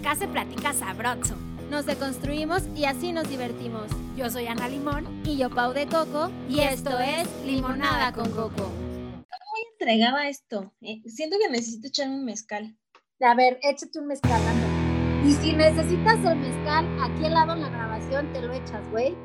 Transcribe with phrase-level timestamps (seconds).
[0.00, 1.34] Acá se platica sabroso.
[1.70, 3.90] Nos deconstruimos y así nos divertimos.
[4.16, 5.22] Yo soy Ana Limón.
[5.24, 6.30] Y yo Pau de Coco.
[6.48, 8.68] Y esto es Limonada con Coco.
[8.68, 10.72] Muy entregada a esto.
[10.82, 11.02] eh.
[11.06, 12.76] Siento que necesito echarme un mezcal.
[13.20, 15.26] A ver, échate un mezcal, anda.
[15.28, 19.16] Y si necesitas el mezcal, aquí al lado en la grabación te lo echas, güey.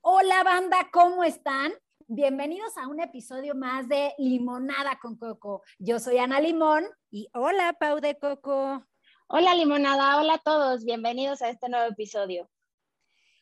[0.00, 1.72] Hola, banda, ¿cómo están?
[2.06, 5.62] Bienvenidos a un episodio más de Limonada con Coco.
[5.78, 6.84] Yo soy Ana Limón.
[7.10, 8.84] Y hola, Pau de Coco.
[9.30, 12.48] Hola limonada, hola a todos, bienvenidos a este nuevo episodio.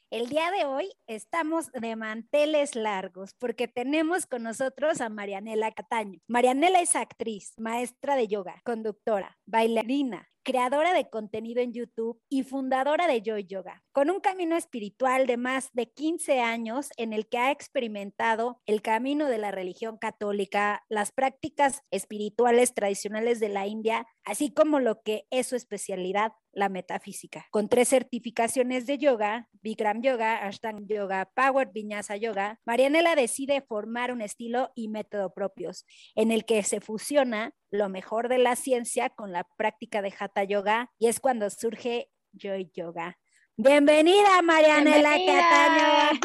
[0.09, 6.21] El día de hoy estamos de manteles largos porque tenemos con nosotros a Marianela Cataño.
[6.29, 13.09] Marianela es actriz, maestra de yoga, conductora, bailarina, creadora de contenido en YouTube y fundadora
[13.09, 17.39] de Joy Yoga, con un camino espiritual de más de 15 años en el que
[17.39, 24.07] ha experimentado el camino de la religión católica, las prácticas espirituales tradicionales de la India,
[24.25, 27.47] así como lo que es su especialidad, la metafísica.
[27.51, 34.11] Con tres certificaciones de yoga, Bikram Yoga, Ashtanga Yoga, Power Vinyasa Yoga, Marianela decide formar
[34.11, 39.11] un estilo y método propios, en el que se fusiona lo mejor de la ciencia
[39.11, 43.19] con la práctica de Hatha Yoga y es cuando surge Joy Yoga.
[43.59, 46.21] Bienvenida, Marianela Cataño.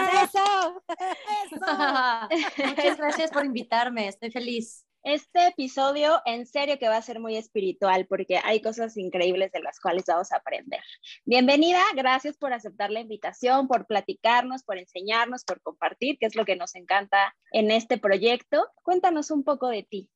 [0.00, 0.82] ¡Aplausos!
[2.66, 4.84] Muchas gracias por invitarme, estoy feliz.
[5.02, 9.60] Este episodio en serio que va a ser muy espiritual porque hay cosas increíbles de
[9.60, 10.80] las cuales vamos a aprender.
[11.24, 16.44] Bienvenida, gracias por aceptar la invitación, por platicarnos, por enseñarnos, por compartir, que es lo
[16.44, 18.68] que nos encanta en este proyecto.
[18.82, 20.10] Cuéntanos un poco de ti.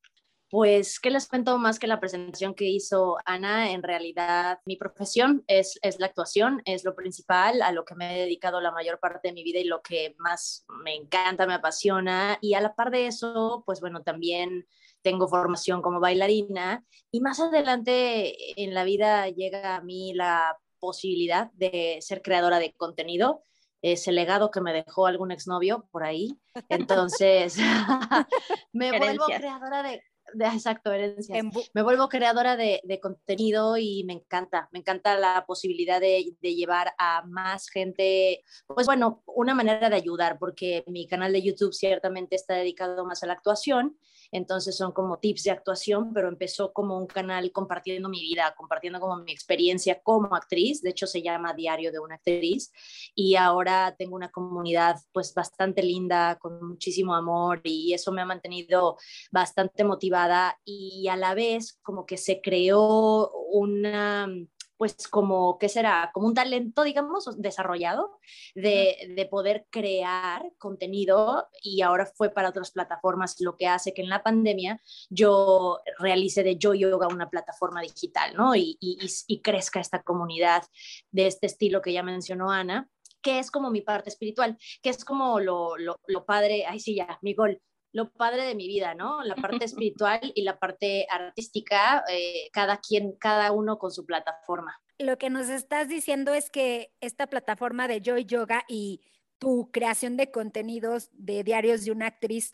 [0.55, 3.71] Pues, ¿qué les cuento más que la presentación que hizo Ana?
[3.71, 8.15] En realidad, mi profesión es, es la actuación, es lo principal, a lo que me
[8.15, 11.55] he dedicado la mayor parte de mi vida y lo que más me encanta, me
[11.55, 12.37] apasiona.
[12.39, 14.65] Y a la par de eso, pues bueno, también
[15.01, 21.51] tengo formación como bailarina y más adelante en la vida llega a mí la posibilidad
[21.51, 23.43] de ser creadora de contenido
[23.81, 26.39] ese legado que me dejó algún exnovio por ahí.
[26.69, 27.57] Entonces,
[28.71, 30.01] me vuelvo creadora de,
[30.33, 31.45] de exacto, herencias.
[31.73, 36.55] Me vuelvo creadora de, de contenido y me encanta, me encanta la posibilidad de, de
[36.55, 41.73] llevar a más gente, pues bueno, una manera de ayudar, porque mi canal de YouTube
[41.73, 43.97] ciertamente está dedicado más a la actuación,
[44.35, 48.99] entonces son como tips de actuación, pero empezó como un canal compartiendo mi vida, compartiendo
[48.99, 52.71] como mi experiencia como actriz, de hecho se llama Diario de una actriz,
[53.15, 58.25] y ahora tengo una comunidad pues bastante linda, con muchísimo amor, y eso me ha
[58.25, 58.97] mantenido
[59.31, 60.59] bastante motivada.
[60.63, 64.27] Y a la vez como que se creó una
[64.77, 66.11] pues como, ¿qué será?
[66.13, 68.19] Como un talento, digamos, desarrollado
[68.53, 74.01] de, de, poder crear contenido y ahora fue para otras plataformas, lo que hace que
[74.01, 78.55] en la pandemia yo realice de Yo Yoga una plataforma digital, ¿no?
[78.55, 78.97] Y, y,
[79.27, 80.63] y crezca esta comunidad
[81.11, 82.89] de este estilo que ya mencionó Ana,
[83.21, 86.95] que es como mi parte espiritual, que es como lo, lo, lo padre, ay sí,
[86.95, 87.59] ya, mi gol,
[87.95, 89.23] lo padre de mi vida, ¿no?
[89.23, 94.77] La parte espiritual y la parte artística, eh, cada quien, cada uno con su plataforma.
[94.99, 99.01] Lo que nos estás diciendo es que esta plataforma de Joy Yoga y
[99.37, 102.53] tu creación de contenidos de diarios de una actriz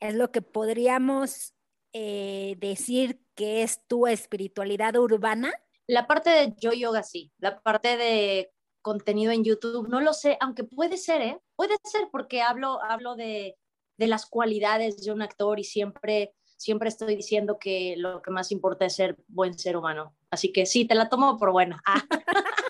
[0.00, 1.54] es lo que podríamos
[1.94, 5.50] eh, decir que es tu espiritualidad urbana.
[5.86, 8.52] La parte de Joy Yoga sí, la parte de
[8.82, 11.40] contenido en YouTube, no lo sé, aunque puede ser, ¿eh?
[11.56, 13.56] Puede ser porque hablo, hablo de,
[13.96, 18.52] de las cualidades de un actor y siempre, siempre estoy diciendo que lo que más
[18.52, 20.14] importa es ser buen ser humano.
[20.30, 21.82] Así que sí, te la tomo por buena.
[21.86, 22.02] Ah.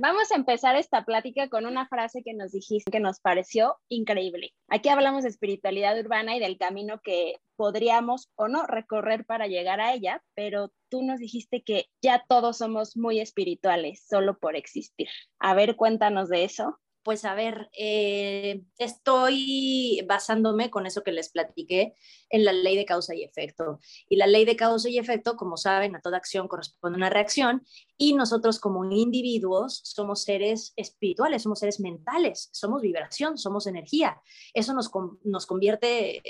[0.00, 4.54] Vamos a empezar esta plática con una frase que nos dijiste que nos pareció increíble.
[4.68, 9.80] Aquí hablamos de espiritualidad urbana y del camino que podríamos o no recorrer para llegar
[9.80, 15.08] a ella, pero tú nos dijiste que ya todos somos muy espirituales solo por existir.
[15.40, 16.78] A ver, cuéntanos de eso.
[17.02, 21.94] Pues a ver, eh, estoy basándome con eso que les platiqué
[22.28, 23.78] en la ley de causa y efecto.
[24.08, 27.64] Y la ley de causa y efecto, como saben, a toda acción corresponde una reacción
[27.96, 34.20] y nosotros como individuos somos seres espirituales, somos seres mentales, somos vibración, somos energía.
[34.52, 34.90] Eso nos,
[35.24, 36.22] nos convierte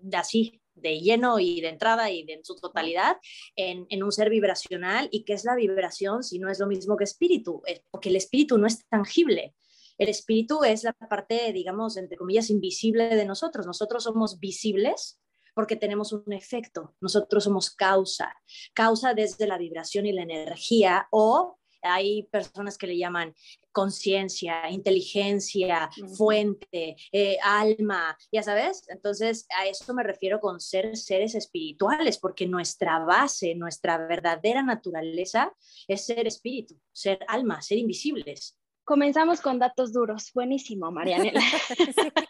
[0.00, 3.16] de así, de lleno y de entrada y de en su totalidad
[3.56, 5.08] en, en, un ser vibracional.
[5.10, 7.62] ¿Y qué es la vibración si no es lo mismo que espíritu?
[7.90, 9.54] Porque el espíritu no es tangible.
[10.00, 13.66] El espíritu es la parte, digamos, entre comillas, invisible de nosotros.
[13.66, 15.20] Nosotros somos visibles
[15.54, 16.96] porque tenemos un efecto.
[17.02, 18.34] Nosotros somos causa.
[18.72, 23.34] Causa desde la vibración y la energía o hay personas que le llaman
[23.72, 28.84] conciencia, inteligencia, fuente, eh, alma, ya sabes.
[28.88, 35.54] Entonces, a eso me refiero con ser seres espirituales, porque nuestra base, nuestra verdadera naturaleza
[35.86, 38.59] es ser espíritu, ser alma, ser invisibles.
[38.90, 40.32] Comenzamos con datos duros.
[40.34, 41.40] Buenísimo, Marianela.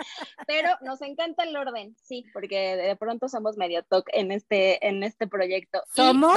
[0.46, 5.02] Pero nos encanta el orden, sí, porque de pronto somos medio talk en este, en
[5.02, 5.82] este proyecto.
[5.94, 6.32] ¿Somos?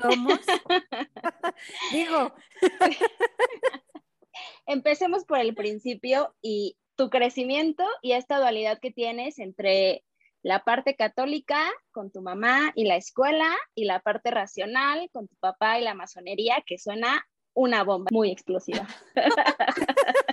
[0.00, 0.40] ¿Somos?
[1.92, 2.34] Digo.
[4.64, 10.02] Empecemos por el principio y tu crecimiento y esta dualidad que tienes entre
[10.42, 11.60] la parte católica
[11.90, 15.92] con tu mamá y la escuela y la parte racional con tu papá y la
[15.92, 17.22] masonería, que suena
[17.56, 18.86] una bomba muy explosiva.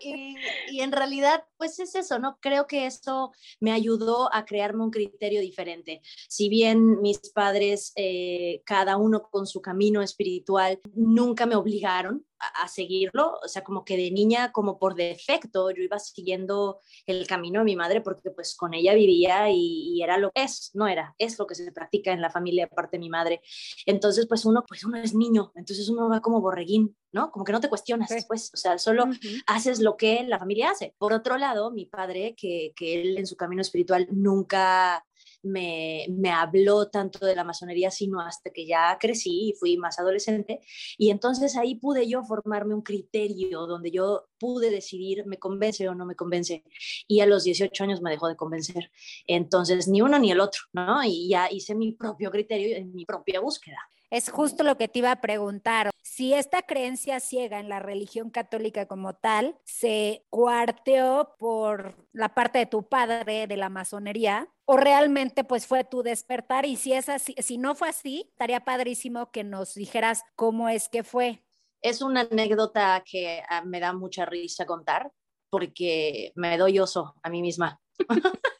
[0.00, 2.38] y, en realidad, pues es eso, ¿no?
[2.40, 6.02] Creo que eso me ayudó a crearme un criterio diferente.
[6.28, 12.68] Si bien mis padres, eh, cada uno con su camino espiritual, nunca me obligaron a,
[12.68, 17.60] seguirlo, o sea, como que de niña, como por defecto, yo iba siguiendo el camino
[17.60, 21.14] de mi madre porque pues con ella vivía y, era lo que es, no era,
[21.18, 23.40] es lo que se practica en la familia aparte de mi madre.
[23.86, 27.30] Entonces, pues uno, pues uno es niño, entonces uno va como borreguín, ¿no?
[27.30, 29.06] Como que no te cuestionas, pues, o sea, solo
[29.46, 30.94] haces lo que la familia hace.
[30.98, 35.05] Por otro lado, mi padre, que, que él en su camino espiritual nunca
[35.42, 39.98] me, me, habló tanto de la masonería, sino hasta que ya crecí y fui más
[39.98, 40.60] adolescente.
[40.98, 45.94] Y entonces ahí pude yo formarme un criterio donde yo pude decidir, me convence o
[45.94, 46.64] no me convence.
[47.06, 48.90] Y a los 18 años me dejó de convencer.
[49.26, 51.02] Entonces, ni uno ni el otro, ¿no?
[51.04, 53.78] Y ya hice mi propio criterio mi propia búsqueda.
[54.10, 55.90] Es justo lo que te iba a preguntar.
[56.16, 62.60] Si esta creencia ciega en la religión católica como tal se cuarteó por la parte
[62.60, 67.10] de tu padre de la masonería, o realmente pues fue tu despertar y si es
[67.10, 71.44] así, si no fue así, estaría padrísimo que nos dijeras cómo es que fue.
[71.82, 75.12] Es una anécdota que ah, me da mucha risa contar
[75.50, 77.78] porque me doy oso a mí misma.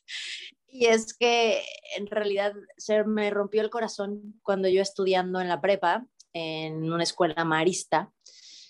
[0.79, 1.63] Y es que
[1.97, 6.07] en realidad se me rompió el corazón cuando yo estudiando en la prepa,
[6.37, 8.13] en una escuela marista,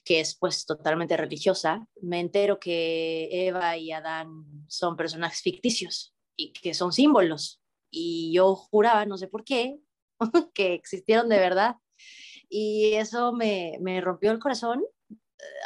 [0.05, 6.53] que es pues totalmente religiosa, me entero que Eva y Adán son personajes ficticios y
[6.53, 7.61] que son símbolos.
[7.91, 9.79] Y yo juraba, no sé por qué,
[10.55, 11.77] que existieron de verdad.
[12.49, 15.15] Y eso me, me rompió el corazón, eh,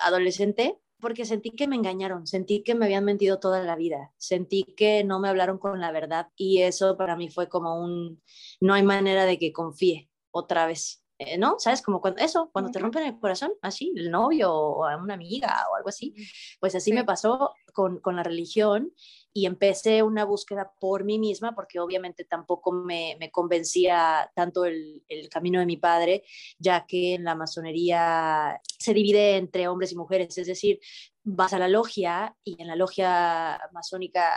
[0.02, 4.64] adolescente, porque sentí que me engañaron, sentí que me habían mentido toda la vida, sentí
[4.64, 8.22] que no me hablaron con la verdad y eso para mí fue como un,
[8.60, 11.02] no hay manera de que confíe otra vez.
[11.22, 11.56] Eh, ¿No?
[11.58, 11.82] ¿Sabes?
[11.82, 15.66] Como cuando eso, cuando te rompen el corazón, así, el novio o a una amiga
[15.70, 16.14] o algo así,
[16.58, 18.94] pues así me pasó con, con la religión
[19.32, 25.28] y empecé una búsqueda por mí misma, porque obviamente tampoco me, convencía tanto el, el,
[25.28, 26.24] camino de mi padre,
[26.58, 30.80] ya que en la masonería se divide entre hombres y mujeres, es decir,
[31.22, 34.32] vas a la logia y en la logia masónica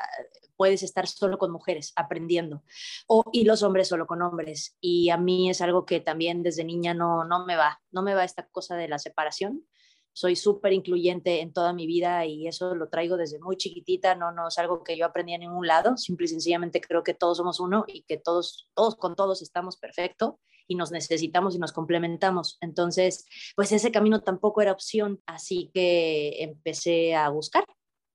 [0.55, 2.63] puedes estar solo con mujeres aprendiendo,
[3.07, 4.77] o, y los hombres solo con hombres.
[4.79, 8.13] Y a mí es algo que también desde niña no, no me va, no me
[8.13, 9.65] va esta cosa de la separación
[10.13, 14.31] soy súper incluyente en toda mi vida y eso lo traigo desde muy chiquitita, no,
[14.31, 17.37] no es algo que yo aprendí en ningún lado, simple y sencillamente creo que todos
[17.37, 21.73] somos uno y que todos, todos con todos estamos perfecto y nos necesitamos y nos
[21.73, 22.57] complementamos.
[22.61, 23.25] Entonces,
[23.55, 27.65] pues ese camino tampoco era opción, así que empecé a buscar,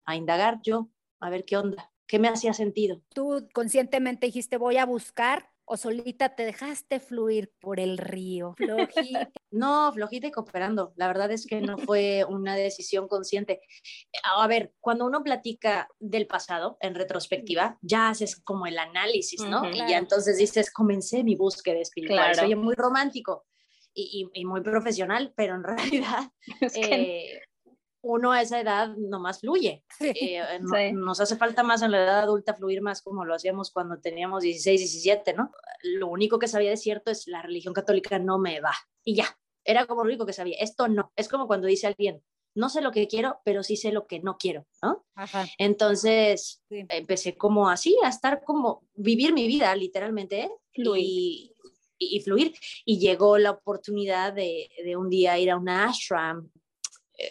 [0.06, 0.88] a indagar yo,
[1.20, 3.02] a ver qué onda, qué me hacía sentido.
[3.12, 8.54] Tú conscientemente dijiste, voy a buscar o solita te dejaste fluir por el río?
[8.56, 9.30] Flojita.
[9.50, 10.92] No, flojita y cooperando.
[10.96, 13.62] La verdad es que no fue una decisión consciente.
[14.22, 19.70] A ver, cuando uno platica del pasado en retrospectiva, ya haces como el análisis, ¿no?
[19.70, 22.34] y ya entonces dices, comencé mi búsqueda espiritual.
[22.34, 23.46] Soy muy romántico.
[23.94, 25.64] Y, y, muy profesional, pero en
[26.04, 26.30] realidad
[26.76, 27.40] eh,
[28.12, 29.84] uno a esa edad nomás fluye.
[30.00, 33.98] Eh, nos hace falta más en la edad adulta fluir más como lo hacíamos cuando
[33.98, 35.52] teníamos 16, 17, ¿no?
[35.82, 38.74] Lo único que sabía de cierto es la religión católica no me va.
[39.04, 40.56] Y ya, era como lo único que sabía.
[40.60, 41.12] Esto no.
[41.16, 42.22] Es como cuando dice alguien,
[42.54, 45.04] no sé lo que quiero, pero sí sé lo que no quiero, ¿no?
[45.58, 51.54] Entonces empecé como así, a estar como, vivir mi vida literalmente y,
[51.98, 52.54] y, fluir.
[52.84, 56.67] Y llegó la oportunidad de, de, un día ir a una ashram eh,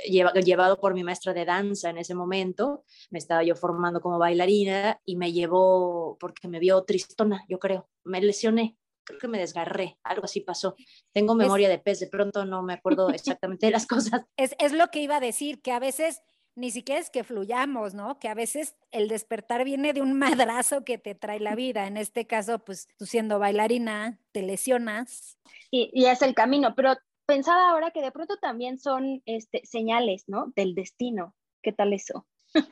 [0.05, 4.99] llevado por mi maestra de danza en ese momento, me estaba yo formando como bailarina
[5.05, 9.97] y me llevó porque me vio tristona, yo creo, me lesioné, creo que me desgarré,
[10.03, 10.75] algo así pasó.
[11.13, 14.21] Tengo memoria de pez, de pronto no me acuerdo exactamente de las cosas.
[14.35, 16.21] Es, es lo que iba a decir, que a veces
[16.57, 18.17] ni siquiera es que fluyamos, ¿no?
[18.17, 21.85] Que a veces el despertar viene de un madrazo que te trae la vida.
[21.85, 25.37] En este caso, pues tú siendo bailarina, te lesionas.
[25.69, 26.95] Y, y es el camino, pero
[27.27, 30.51] pensaba ahora que de pronto también son este, señales, ¿no?
[30.55, 31.35] Del destino.
[31.61, 32.25] ¿Qué tal eso?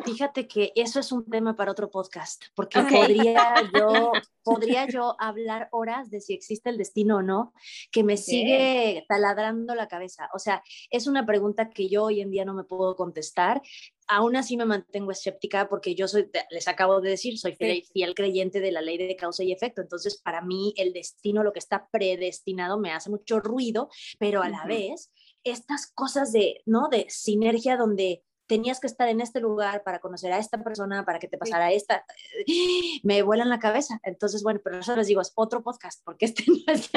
[0.06, 4.12] Fíjate que eso es un tema para otro podcast, porque podría, yo,
[4.44, 7.54] podría yo hablar horas de si existe el destino o no,
[7.92, 10.30] que me sigue taladrando la cabeza.
[10.34, 13.62] O sea, es una pregunta que yo hoy en día no me puedo contestar.
[14.08, 18.14] Aún así me mantengo escéptica porque yo soy, les acabo de decir, soy fiel, fiel
[18.14, 19.82] creyente de la ley de causa y efecto.
[19.82, 24.50] Entonces, para mí el destino, lo que está predestinado, me hace mucho ruido, pero a
[24.50, 25.12] la vez
[25.44, 26.90] estas cosas de, ¿no?
[26.90, 31.20] De sinergia donde tenías que estar en este lugar para conocer a esta persona, para
[31.20, 32.06] que te pasara esta,
[33.04, 34.00] me vuelan la cabeza.
[34.04, 36.90] Entonces, bueno, pero eso les digo, es otro podcast, porque este no es,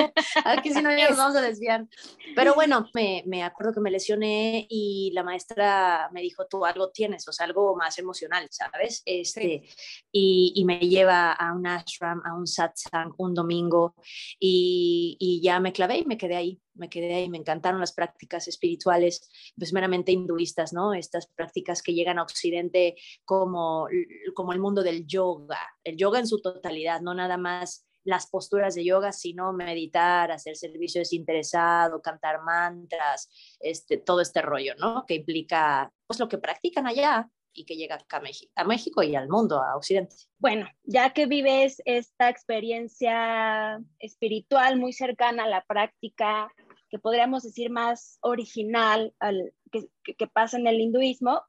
[0.44, 1.86] aquí si no ya nos vamos a desviar.
[2.34, 6.90] Pero bueno, me, me, acuerdo que me lesioné y la maestra me dijo, tú algo
[6.90, 9.02] tienes, o sea, algo más emocional, ¿sabes?
[9.04, 9.62] Este,
[10.12, 13.94] y, y, me lleva a un ashram, a un satsang, un domingo,
[14.38, 17.92] y, y ya me clavé y me quedé ahí me quedé ahí, me encantaron las
[17.92, 20.94] prácticas espirituales, pues meramente hinduistas, ¿no?
[20.94, 23.88] Estas prácticas que llegan a Occidente como,
[24.34, 28.74] como el mundo del yoga, el yoga en su totalidad, no nada más las posturas
[28.74, 33.28] de yoga, sino meditar, hacer servicio desinteresado, cantar mantras,
[33.60, 35.04] este, todo este rollo, ¿no?
[35.06, 38.20] Que implica pues lo que practican allá y que llega a
[38.54, 40.16] a México y al mundo, a Occidente.
[40.38, 46.52] Bueno, ya que vives esta experiencia espiritual muy cercana a la práctica,
[46.90, 51.42] que podríamos decir más original al, que, que, pasa en el hinduismo,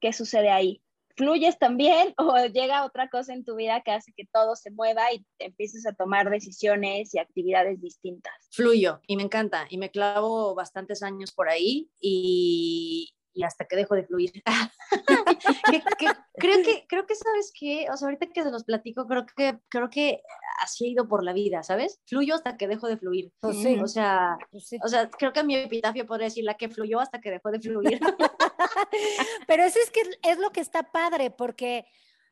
[0.00, 0.82] ¿qué sucede ahí?
[1.16, 5.12] ¿Fluyes también o llega otra cosa en tu vida que hace que todo se mueva
[5.12, 8.34] y empieces a tomar decisiones y actividades distintas?
[8.50, 13.76] Fluyo y me encanta y me clavo bastantes años por ahí y, y hasta que
[13.76, 14.32] dejo de fluir.
[16.34, 17.86] creo, que, creo que, ¿sabes qué?
[17.92, 20.22] O sea, ahorita que se los platico, creo que, creo que
[20.62, 22.00] así he ido por la vida, ¿sabes?
[22.06, 23.30] Fluyo hasta que dejo de fluir.
[23.40, 26.98] Pues o, sea, pues o sea, creo que mi epitafio podría decir la que fluyó
[26.98, 28.00] hasta que dejó de fluir.
[29.46, 31.84] Pero eso es que es lo que está padre, porque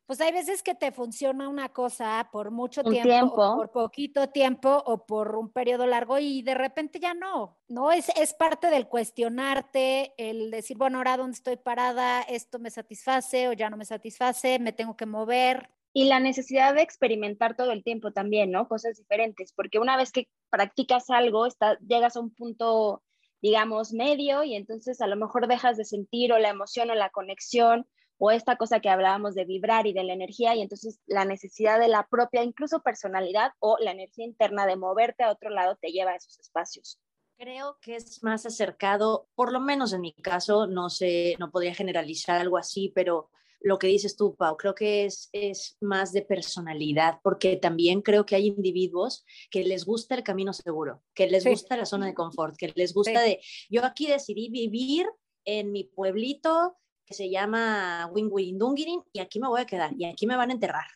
[0.06, 5.06] pues hay veces que te funciona una cosa por mucho tiempo, por poquito tiempo o
[5.06, 7.90] por un periodo largo y de repente ya no, ¿no?
[7.90, 13.48] Es, es parte del cuestionarte, el decir, bueno, ahora dónde estoy parada, esto me satisface
[13.48, 15.70] o ya no me satisface, me tengo que mover.
[15.94, 18.68] Y la necesidad de experimentar todo el tiempo también, ¿no?
[18.68, 23.02] Cosas diferentes, porque una vez que practicas algo, está, llegas a un punto,
[23.40, 27.10] digamos, medio y entonces a lo mejor dejas de sentir o la emoción o la
[27.10, 27.86] conexión
[28.18, 31.78] o esta cosa que hablábamos de vibrar y de la energía y entonces la necesidad
[31.80, 35.88] de la propia, incluso personalidad o la energía interna de moverte a otro lado te
[35.88, 37.00] lleva a esos espacios.
[37.36, 41.74] Creo que es más acercado, por lo menos en mi caso, no sé, no podría
[41.74, 43.30] generalizar algo así, pero
[43.64, 48.26] lo que dices tú, Pau, creo que es, es más de personalidad, porque también creo
[48.26, 52.14] que hay individuos que les gusta el camino seguro, que les gusta la zona de
[52.14, 53.40] confort, que les gusta de,
[53.70, 55.06] yo aquí decidí vivir
[55.46, 60.26] en mi pueblito que se llama Wingwindungirin y aquí me voy a quedar y aquí
[60.26, 60.86] me van a enterrar.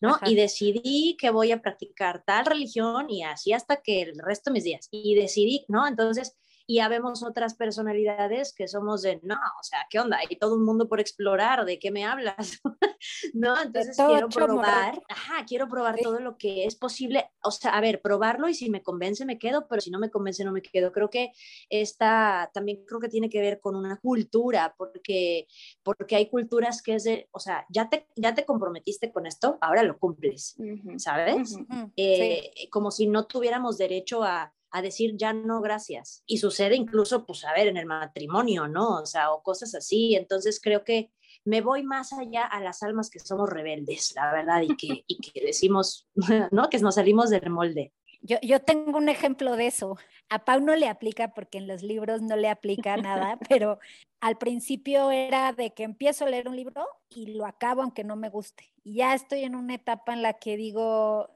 [0.00, 0.18] ¿no?
[0.26, 4.54] Y decidí que voy a practicar tal religión y así hasta que el resto de
[4.54, 4.88] mis días.
[4.90, 5.86] Y decidí, ¿no?
[5.86, 6.36] Entonces,
[6.70, 10.18] y ya vemos otras personalidades que somos de, no, o sea, ¿qué onda?
[10.18, 12.60] Hay todo un mundo por explorar, ¿de qué me hablas?
[13.32, 13.58] ¿No?
[13.58, 18.02] Entonces quiero probar, ajá, quiero probar todo lo que es posible, o sea, a ver,
[18.02, 20.92] probarlo y si me convence me quedo, pero si no me convence no me quedo.
[20.92, 21.32] Creo que
[21.70, 25.46] esta también creo que tiene que ver con una cultura, porque,
[25.82, 29.56] porque hay culturas que es de, o sea, ya te, ya te comprometiste con esto,
[29.62, 30.54] ahora lo cumples,
[30.98, 31.56] ¿sabes?
[31.96, 36.22] Eh, como si no tuviéramos derecho a a decir ya no, gracias.
[36.26, 39.00] Y sucede incluso, pues, a ver, en el matrimonio, ¿no?
[39.00, 40.14] O sea, o cosas así.
[40.14, 41.10] Entonces creo que
[41.44, 45.18] me voy más allá a las almas que somos rebeldes, la verdad, y que, y
[45.18, 46.08] que decimos,
[46.52, 46.68] ¿no?
[46.68, 47.92] Que nos salimos del molde.
[48.20, 49.96] Yo, yo, tengo un ejemplo de eso.
[50.28, 53.78] A Pau no le aplica porque en los libros no le aplica nada, pero
[54.20, 58.16] al principio era de que empiezo a leer un libro y lo acabo aunque no
[58.16, 58.72] me guste.
[58.82, 61.30] Y ya estoy en una etapa en la que digo,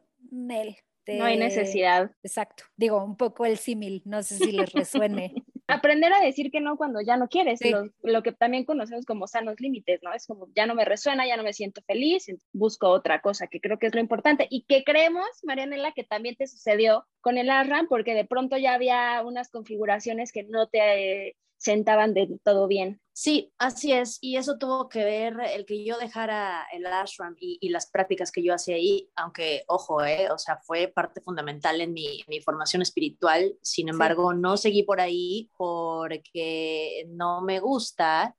[1.07, 2.11] No hay necesidad.
[2.23, 2.65] Exacto.
[2.77, 5.35] Digo, un poco el símil, no sé si les resuene.
[5.69, 7.61] Aprender a decir que no cuando ya no quieres,
[8.03, 10.13] lo, que también conocemos como sanos límites, ¿no?
[10.13, 13.61] Es como ya no me resuena, ya no me siento feliz, busco otra cosa, que
[13.61, 14.47] creo que es lo importante.
[14.51, 18.75] Y que creemos, Marianela, que también te sucedió con el ARRAM, porque de pronto ya
[18.75, 23.01] había unas configuraciones que no te sentaban de todo bien.
[23.13, 24.19] Sí, así es.
[24.21, 28.43] Y eso tuvo que ver el que yo dejara el ashram y, las prácticas que
[28.43, 33.55] yo hacía ahí, aunque, ojo, eh, o sea, fue parte fundamental en mi, formación espiritual.
[33.63, 38.35] Sin embargo, no seguí por ahí porque no me gusta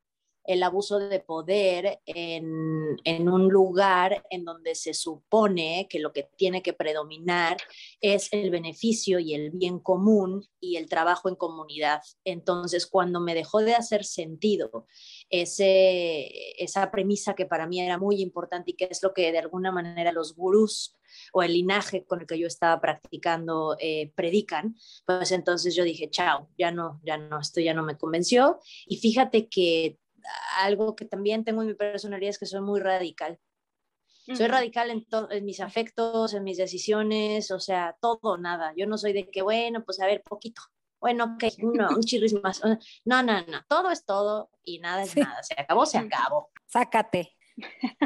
[0.45, 6.29] el abuso de poder en, en, un lugar en donde se supone que lo que
[6.35, 7.57] tiene que predominar
[8.01, 12.01] es el beneficio y el bien común y el trabajo en comunidad.
[12.25, 14.87] Entonces, cuando me dejó de hacer sentido
[15.29, 16.29] ese,
[16.61, 19.71] esa premisa que para mí era muy importante y que es lo que de alguna
[19.71, 20.97] manera los gurús
[21.31, 26.09] o el linaje con el que yo estaba practicando eh, predican, pues entonces yo dije,
[26.09, 28.59] chao, ya no, ya no, esto ya no me convenció.
[28.85, 29.99] Y fíjate que
[30.57, 33.39] algo que también tengo en mi personalidad es que soy muy radical.
[34.25, 38.73] Soy radical en, en, mis afectos, en mis decisiones, o sea, todo, nada.
[38.77, 40.61] Yo no soy de que, bueno, pues a ver, poquito.
[40.99, 42.61] Bueno, que no, un chirris más.
[43.03, 45.43] No, no, no, todo es todo y nada es nada.
[45.43, 46.51] Se acabó, se acabó.
[46.67, 47.35] Sácate.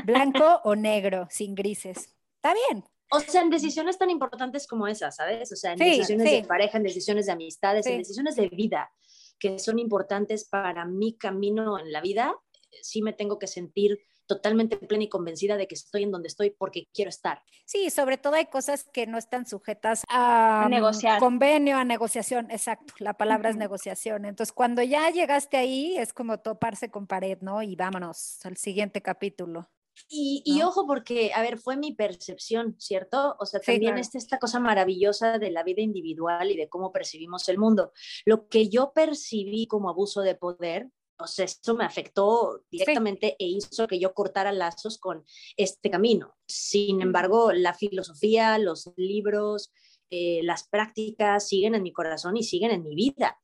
[0.05, 2.15] Blanco o negro, sin grises.
[2.35, 2.83] Está bien.
[3.11, 5.51] O sea, en decisiones tan importantes como esas, ¿sabes?
[5.51, 8.91] O sea, en decisiones de pareja, en decisiones de amistades, en decisiones de vida
[9.39, 12.35] que son importantes para mi camino en la vida,
[12.81, 16.51] sí me tengo que sentir totalmente plena y convencida de que estoy en donde estoy
[16.51, 17.41] porque quiero estar.
[17.65, 21.19] Sí, sobre todo hay cosas que no están sujetas a, negociar.
[21.19, 24.25] convenio, a negociación, exacto, la palabra es negociación.
[24.25, 27.63] Entonces, cuando ya llegaste ahí, es como toparse con pared, ¿no?
[27.63, 29.69] Y vámonos al siguiente capítulo.
[30.09, 33.35] Y, ojo, porque, a ver, fue mi percepción, ¿cierto?
[33.39, 37.49] O sea, también está esta cosa maravillosa de la vida individual y de cómo percibimos
[37.49, 37.91] el mundo.
[38.25, 40.89] Lo que yo percibí como abuso de poder,
[41.19, 45.25] o sea, eso me afectó directamente e hizo que yo cortara lazos con
[45.55, 46.35] este camino.
[46.47, 49.71] Sin embargo, la filosofía, los libros,
[50.09, 53.37] eh, las prácticas siguen en mi corazón y siguen en mi vida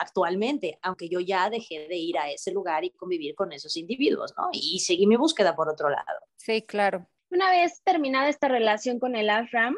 [0.00, 4.34] actualmente, aunque yo ya dejé de ir a ese lugar y convivir con esos individuos,
[4.36, 4.50] ¿no?
[4.52, 6.20] Y seguí mi búsqueda por otro lado.
[6.36, 7.06] Sí, claro.
[7.30, 9.76] Una vez terminada esta relación con el ashram,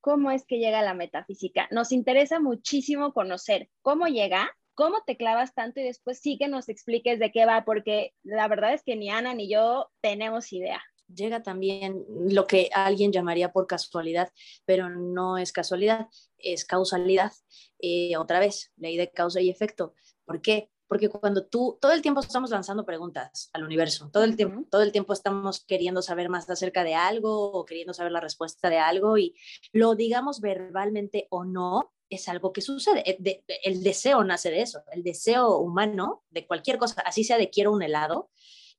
[0.00, 1.66] ¿cómo es que llega la metafísica?
[1.70, 6.68] Nos interesa muchísimo conocer cómo llega, cómo te clavas tanto y después sí que nos
[6.68, 10.82] expliques de qué va, porque la verdad es que ni Ana ni yo tenemos idea
[11.14, 14.32] llega también lo que alguien llamaría por casualidad,
[14.64, 17.32] pero no es casualidad, es causalidad.
[17.78, 19.94] Eh, otra vez, ley de causa y efecto.
[20.24, 20.70] ¿Por qué?
[20.86, 24.82] Porque cuando tú, todo el tiempo estamos lanzando preguntas al universo, todo el tiempo, todo
[24.82, 28.78] el tiempo estamos queriendo saber más acerca de algo o queriendo saber la respuesta de
[28.78, 29.34] algo y
[29.72, 33.02] lo digamos verbalmente o no, es algo que sucede.
[33.08, 37.50] Eh, el deseo nace de eso, el deseo humano de cualquier cosa, así sea de
[37.50, 38.30] quiero un helado,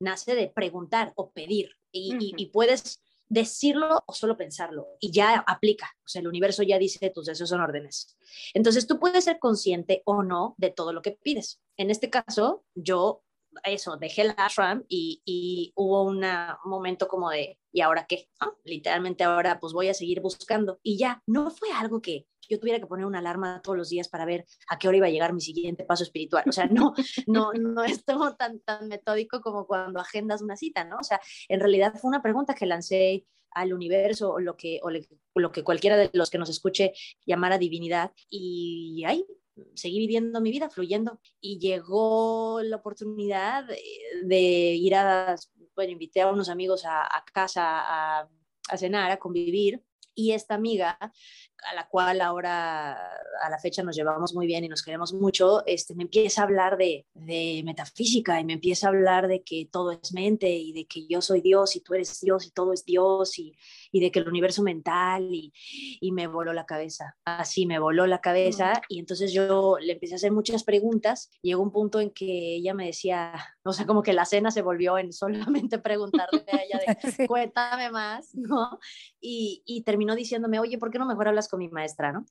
[0.04, 6.08] nace de preguntar o pedir y, puedes decirlo o solo pensarlo y ya aplica, o
[6.08, 8.16] sea, el universo ya dice tus deseos son órdenes.
[8.52, 11.60] Entonces tú puedes ser consciente o no de todo lo que pides.
[11.76, 13.24] En este caso, yo
[13.62, 16.24] eso, dejé el ashram y, y hubo un
[16.64, 18.28] momento como de, ¿y ahora qué?
[18.64, 22.80] Literalmente ahora pues voy a seguir buscando y ya, no fue algo que yo tuviera
[22.80, 25.32] que poner una alarma todos los días para ver a qué hora iba a llegar
[25.32, 26.44] mi siguiente paso espiritual.
[26.48, 26.94] O sea, no,
[27.26, 30.96] no, no es todo tan, tan metódico como cuando agendas una cita, ¿no?
[30.98, 34.90] O sea, en realidad fue una pregunta que lancé al universo o lo que, o
[35.40, 36.92] lo que cualquiera de los que nos escuche
[37.24, 39.24] llamara divinidad y ahí
[39.74, 41.20] seguí viviendo mi vida, fluyendo.
[41.40, 43.64] Y llegó la oportunidad
[44.24, 45.36] de, ir a,
[45.74, 48.28] bueno, invité a unos amigos a, casa a,
[48.68, 49.82] a cenar, a convivir.
[50.16, 50.96] Y esta amiga
[51.70, 55.64] a la cual ahora a la fecha nos llevamos muy bien y nos queremos mucho,
[55.66, 59.68] este, me empieza a hablar de, de, metafísica y me empieza a hablar de que
[59.70, 62.72] todo es mente y de que yo soy Dios y tú eres Dios y todo
[62.72, 63.54] es Dios y,
[63.94, 65.52] y de que el universo mental y,
[66.00, 67.16] y, me voló la cabeza.
[67.24, 71.30] Así me voló la cabeza y entonces yo le empecé a hacer muchas preguntas.
[71.42, 74.62] Llegó un punto en que ella me decía, o sea, como que la cena se
[74.62, 78.80] volvió en solamente preguntarle a ella de cuéntame más, ¿no?
[79.20, 82.26] Y, y terminó diciéndome, oye, ¿por qué no mejor hablas mi maestra, ¿no?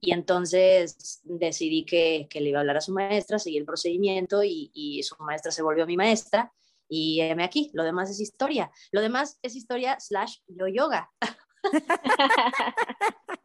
[0.00, 4.42] Y entonces decidí que, que le iba a hablar a su maestra, seguí el procedimiento
[4.42, 6.52] y, y su maestra se volvió mi maestra
[6.88, 8.70] y me aquí, lo demás es historia.
[8.92, 11.10] Lo demás es historia slash yo yoga.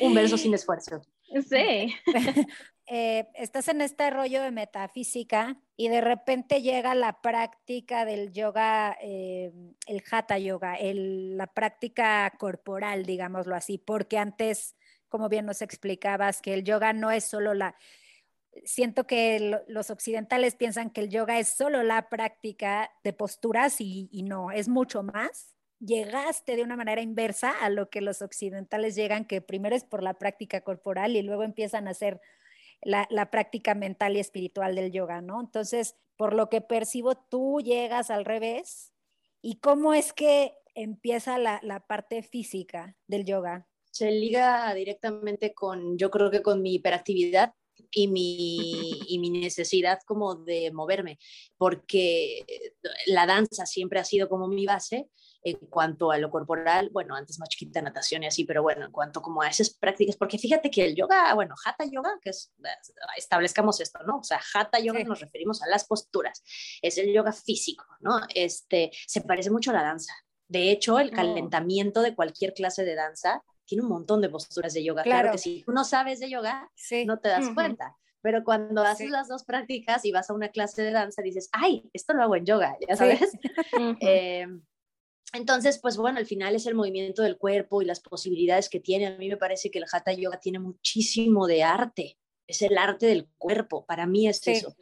[0.00, 1.02] Un verso sin esfuerzo.
[1.48, 1.94] Sí.
[2.90, 8.96] Eh, estás en este rollo de metafísica y de repente llega la práctica del yoga,
[9.02, 9.52] eh,
[9.86, 14.74] el hatha yoga, la práctica corporal, digámoslo así, porque antes,
[15.10, 17.76] como bien nos explicabas, que el yoga no es solo la...
[18.64, 24.08] Siento que los occidentales piensan que el yoga es solo la práctica de posturas y,
[24.24, 29.24] no, es mucho más llegaste de una manera inversa a lo que los occidentales llegan,
[29.24, 32.20] que primero es por la práctica corporal y luego empiezan a hacer
[32.82, 35.40] la, práctica mental y espiritual del yoga, ¿no?
[35.40, 38.92] Entonces, por lo que percibo, tú llegas al revés.
[39.40, 43.68] ¿Y cómo es que empieza la, la parte física del yoga?
[43.90, 47.54] Se liga directamente con, yo creo que con mi hiperactividad
[47.90, 51.18] y mi, y mi necesidad como de moverme,
[51.56, 52.44] porque
[53.06, 55.08] la danza siempre ha sido como mi base,
[55.42, 58.92] en cuanto a lo corporal, bueno, antes más chiquita natación y así, pero bueno, en
[58.92, 62.52] cuanto como a esas prácticas, porque fíjate que el yoga, bueno, hatha yoga, que es,
[63.16, 64.18] establezcamos esto, ¿no?
[64.18, 66.42] O sea, hatha yoga nos referimos a las posturas,
[66.82, 68.20] es el yoga físico, ¿no?
[68.34, 70.12] Este, se parece mucho a la danza.
[70.48, 71.12] De hecho, el oh.
[71.12, 75.02] calentamiento de cualquier clase de danza tiene un montón de posturas de yoga.
[75.02, 76.70] Claro, que si tú no sabes de yoga,
[77.06, 77.96] no te das cuenta.
[78.20, 81.88] Pero cuando haces las dos prácticas y vas a una clase de danza, dices, ay,
[81.92, 83.20] esto lo hago en yoga, ya sabes.
[85.34, 89.06] Entonces, pues bueno, al final es el movimiento del cuerpo y las posibilidades que tiene.
[89.08, 92.18] A mí me parece que el Hatha Yoga tiene muchísimo de arte.
[92.46, 93.84] Es el arte del cuerpo.
[93.84, 94.74] Para mí es eso.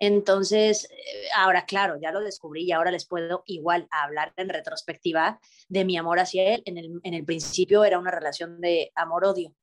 [0.00, 5.40] Entonces, eh, ahora claro, ya lo descubrí y ahora les puedo igual hablar en retrospectiva
[5.68, 6.62] de mi amor hacia él.
[6.66, 9.54] En el, en el principio era una relación de amor-odio.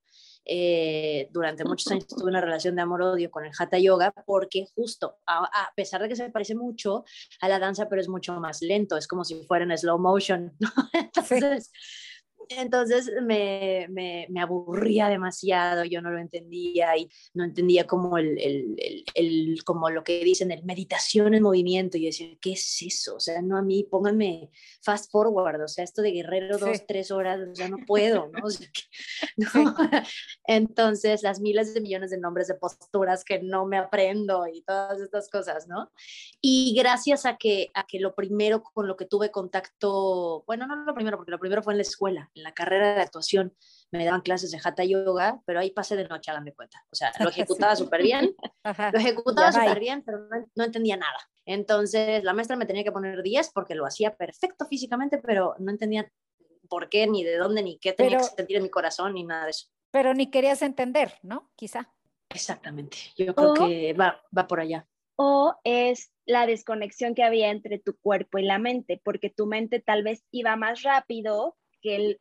[0.47, 5.17] Eh, durante muchos años tuve una relación de amor-odio con el Hatha Yoga porque justo,
[5.25, 7.03] a, pesar de que se parece mucho
[7.41, 10.55] a la danza, pero es mucho más lento, es como si fuera en slow motion,
[10.93, 11.71] Entonces,
[12.49, 18.37] entonces me, me, me, aburría demasiado, yo no lo entendía y no entendía como, el,
[18.39, 21.97] el, el, como lo que dicen, el meditación en movimiento.
[21.97, 23.15] Y yo decía, ¿qué es eso?
[23.15, 24.49] O sea, no a mí, pónganme
[24.81, 28.43] fast forward, o sea, esto de guerrero dos, tres horas, ya no puedo, ¿no?
[29.37, 29.75] ¿no?
[30.45, 34.99] Entonces, las miles de millones de nombres de posturas que no me aprendo y todas
[34.99, 35.91] estas cosas, ¿no?
[36.41, 40.75] Y gracias a que, a que lo primero con lo que tuve contacto, bueno, no
[40.75, 43.55] lo primero, porque lo primero fue en la escuela en la carrera de actuación
[43.91, 46.85] me daban clases de hatha yoga, pero ahí pasé de noche, háganme cuenta.
[46.91, 51.17] O sea, lo ejecutaba súper bien, lo ejecutaba súper bien, pero no, entendía nada.
[51.45, 55.71] Entonces, la maestra me tenía que poner 10 porque lo hacía perfecto físicamente, pero no
[55.71, 56.11] entendía
[56.67, 59.45] por qué, ni de dónde, ni qué tenía que sentir en mi corazón, ni nada
[59.45, 59.67] de eso.
[59.91, 61.51] Pero ni querías entender, ¿no?
[61.55, 61.93] Quizá.
[62.29, 62.97] Exactamente.
[63.15, 64.87] Yo creo que va, va por allá.
[65.15, 69.79] O es la desconexión que había entre tu cuerpo y la mente, porque tu mente
[69.79, 72.17] tal vez iba más rápido que,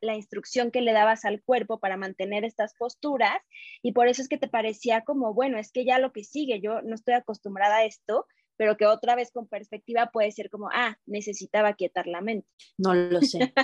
[0.00, 3.36] la instrucción que le dabas al cuerpo para mantener estas posturas
[3.82, 6.60] y por eso es que te parecía como, bueno, es que ya lo que sigue,
[6.60, 8.26] yo no estoy acostumbrada a esto,
[8.56, 12.46] pero que otra vez con perspectiva puede ser como, ah, necesitaba quietar la mente.
[12.76, 13.54] No lo sé.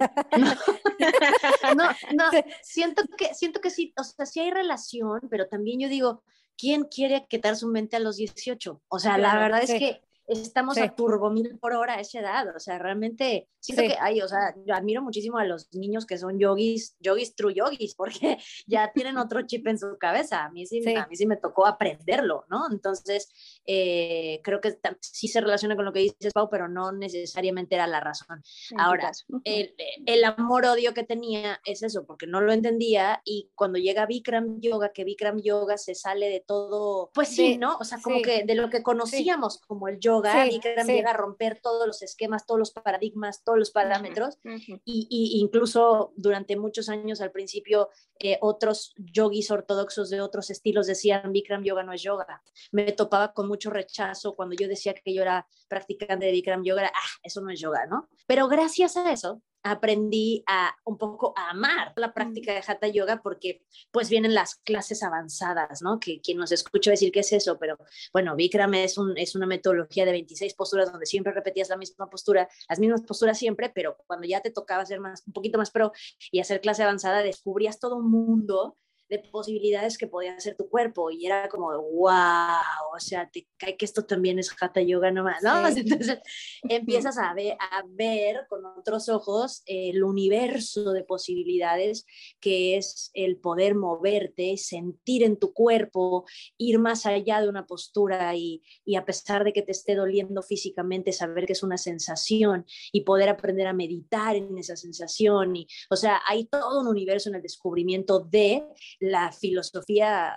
[1.76, 2.24] no, no,
[2.62, 6.24] siento que, siento que sí, o sea, sí hay relación, pero también yo digo,
[6.58, 8.82] ¿quién quiere quietar su mente a los 18?
[8.88, 10.00] O sea, la verdad es que
[10.32, 14.20] estamos a turbo mil por hora a esa edad, o sea, realmente siento que hay,
[14.20, 18.38] o sea, yo admiro muchísimo a los niños que son yogis, yogis true yogis, porque
[18.66, 21.66] ya tienen otro chip en su cabeza, a mí sí, a mí sí me tocó
[21.66, 22.66] aprenderlo, ¿no?
[22.70, 27.74] Entonces, eh, creo que sí se relaciona con lo que dices, Pau, pero no necesariamente
[27.74, 28.42] era la razón.
[28.76, 29.10] Ahora,
[29.44, 29.74] el,
[30.06, 34.92] el amor-odio que tenía es eso, porque no lo entendía y cuando llega Bikram Yoga,
[34.92, 37.76] que Bikram Yoga se sale de todo, pues sí, ¿no?
[37.78, 41.16] O sea, como que de lo que conocíamos como el yoga, yoga, sí, llega a
[41.16, 44.38] romper todos los esquemas, todos los paradigmas, todos los parámetros,
[44.84, 51.32] y, incluso durante muchos años al principio eh, otros yogis ortodoxos de otros estilos decían
[51.32, 52.42] Bikram yoga no es yoga.
[52.70, 56.90] Me topaba con mucho rechazo cuando yo decía que yo era practicante de Bikram yoga,
[56.94, 58.08] ah, eso no es yoga, ¿no?
[58.26, 63.20] Pero gracias a eso, aprendí a un poco a amar la práctica de Hatha Yoga
[63.22, 66.00] porque pues vienen las clases avanzadas, ¿no?
[66.00, 67.78] Que quien nos escucha decir qué es eso, pero
[68.12, 72.08] bueno, Bikram es, un, es una metodología de 26 posturas donde siempre repetías la misma
[72.10, 75.70] postura, las mismas posturas siempre, pero cuando ya te tocaba hacer más, un poquito más
[75.70, 75.92] pro
[76.30, 78.76] y hacer clase avanzada, descubrías todo un mundo
[79.12, 83.76] de posibilidades que podía hacer tu cuerpo y era como, wow, o sea, te cae
[83.76, 85.52] que esto también es hatha yoga nomás, ¿no?
[85.68, 86.18] Entonces
[86.66, 92.06] empiezas a ver, a ver con otros ojos el universo de posibilidades
[92.40, 96.24] que es el poder moverte, sentir en tu cuerpo,
[96.56, 100.40] ir más allá de una postura y, y a pesar de que te esté doliendo
[100.42, 105.54] físicamente, saber que es una sensación y poder aprender a meditar en esa sensación.
[105.54, 108.64] Y, o sea, hay todo un universo en el descubrimiento de
[109.02, 110.34] la filosofía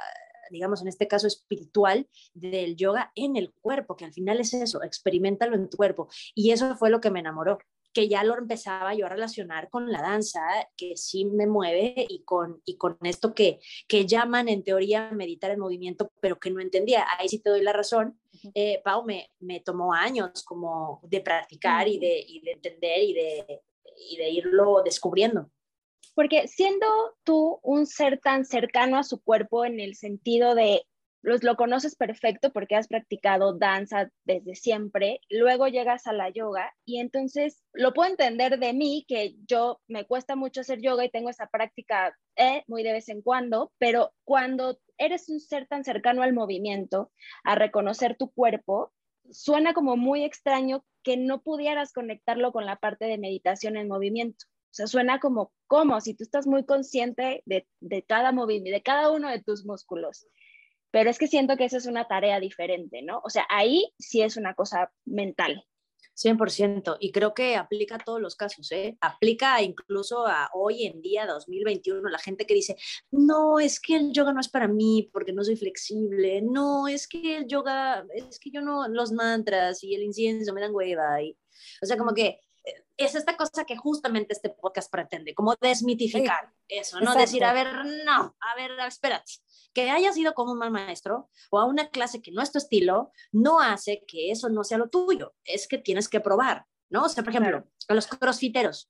[0.51, 4.83] digamos, en este caso espiritual del yoga en el cuerpo, que al final es eso,
[4.83, 6.07] experimentalo en tu cuerpo.
[6.33, 7.57] Y eso fue lo que me enamoró,
[7.93, 10.41] que ya lo empezaba yo a relacionar con la danza,
[10.75, 15.51] que sí me mueve y con, y con esto que, que llaman en teoría meditar
[15.51, 17.05] en movimiento, pero que no entendía.
[17.17, 18.19] Ahí sí te doy la razón.
[18.53, 23.13] Eh, Pau, me, me tomó años como de practicar y, de, y de entender y
[23.13, 23.61] de,
[24.11, 25.49] y de irlo descubriendo.
[26.13, 26.87] Porque siendo
[27.23, 30.83] tú un ser tan cercano a su cuerpo en el sentido de
[31.25, 36.71] los, lo conoces perfecto porque has practicado danza desde siempre, luego llegas a la yoga
[36.85, 41.09] y entonces lo puedo entender de mí que yo me cuesta mucho hacer yoga y
[41.09, 45.83] tengo esa práctica eh, muy de vez en cuando, pero cuando eres un ser tan
[45.83, 47.11] cercano al movimiento,
[47.43, 48.93] a reconocer tu cuerpo,
[49.31, 54.45] suena como muy extraño que no pudieras conectarlo con la parte de meditación en movimiento.
[54.75, 58.83] O sea, suena como, como si tú estás muy consciente de, de cada movimiento, de
[58.83, 60.27] cada uno de tus músculos.
[60.91, 63.21] Pero es que siento que esa es una tarea diferente, ¿no?
[63.23, 65.63] O sea, ahí sí es una cosa mental.
[66.17, 68.97] 100%, y creo que aplica a todos los casos, ¿eh?
[68.99, 72.75] Aplica incluso a hoy en día, 2021, la gente que dice,
[73.11, 77.07] no, es que el yoga no es para mí porque no soy flexible, no, es
[77.07, 81.21] que el yoga, es que yo no, los mantras y el incienso me dan hueva,
[81.21, 81.37] y,
[81.81, 82.41] o sea, como que
[82.97, 87.13] es esta cosa que justamente este podcast pretende, como desmitificar eso, ¿no?
[87.13, 87.67] Decir, a ver,
[88.05, 89.33] no, a ver, espérate,
[89.73, 92.57] que hayas ido con un mal maestro o a una clase que no es tu
[92.57, 97.03] estilo, no hace que eso no sea lo tuyo, es que tienes que probar, ¿no?
[97.03, 98.89] O sea, por ejemplo, a los crossfiteros,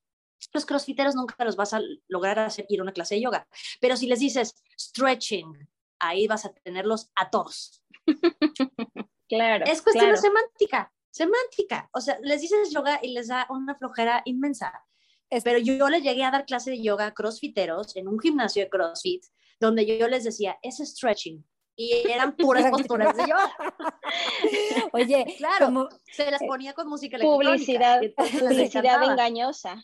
[0.53, 3.47] los crossfiteros nunca los vas a lograr hacer ir a una clase de yoga,
[3.81, 5.67] pero si les dices stretching,
[5.99, 7.81] ahí vas a tenerlos a todos.
[9.29, 9.65] claro.
[9.65, 11.89] Es cuestión de semántica, semántica.
[11.93, 14.86] O sea, les dices yoga y les da una flojera inmensa.
[15.43, 18.69] Pero yo les llegué a dar clase de yoga a crossfiteros en un gimnasio de
[18.69, 19.23] crossfit
[19.60, 21.43] donde yo les decía, es stretching.
[21.78, 23.51] Y eran puras posturas de yoga.
[24.93, 29.84] Oye, claro, se las ponía con música Publicidad, publicidad engañosa.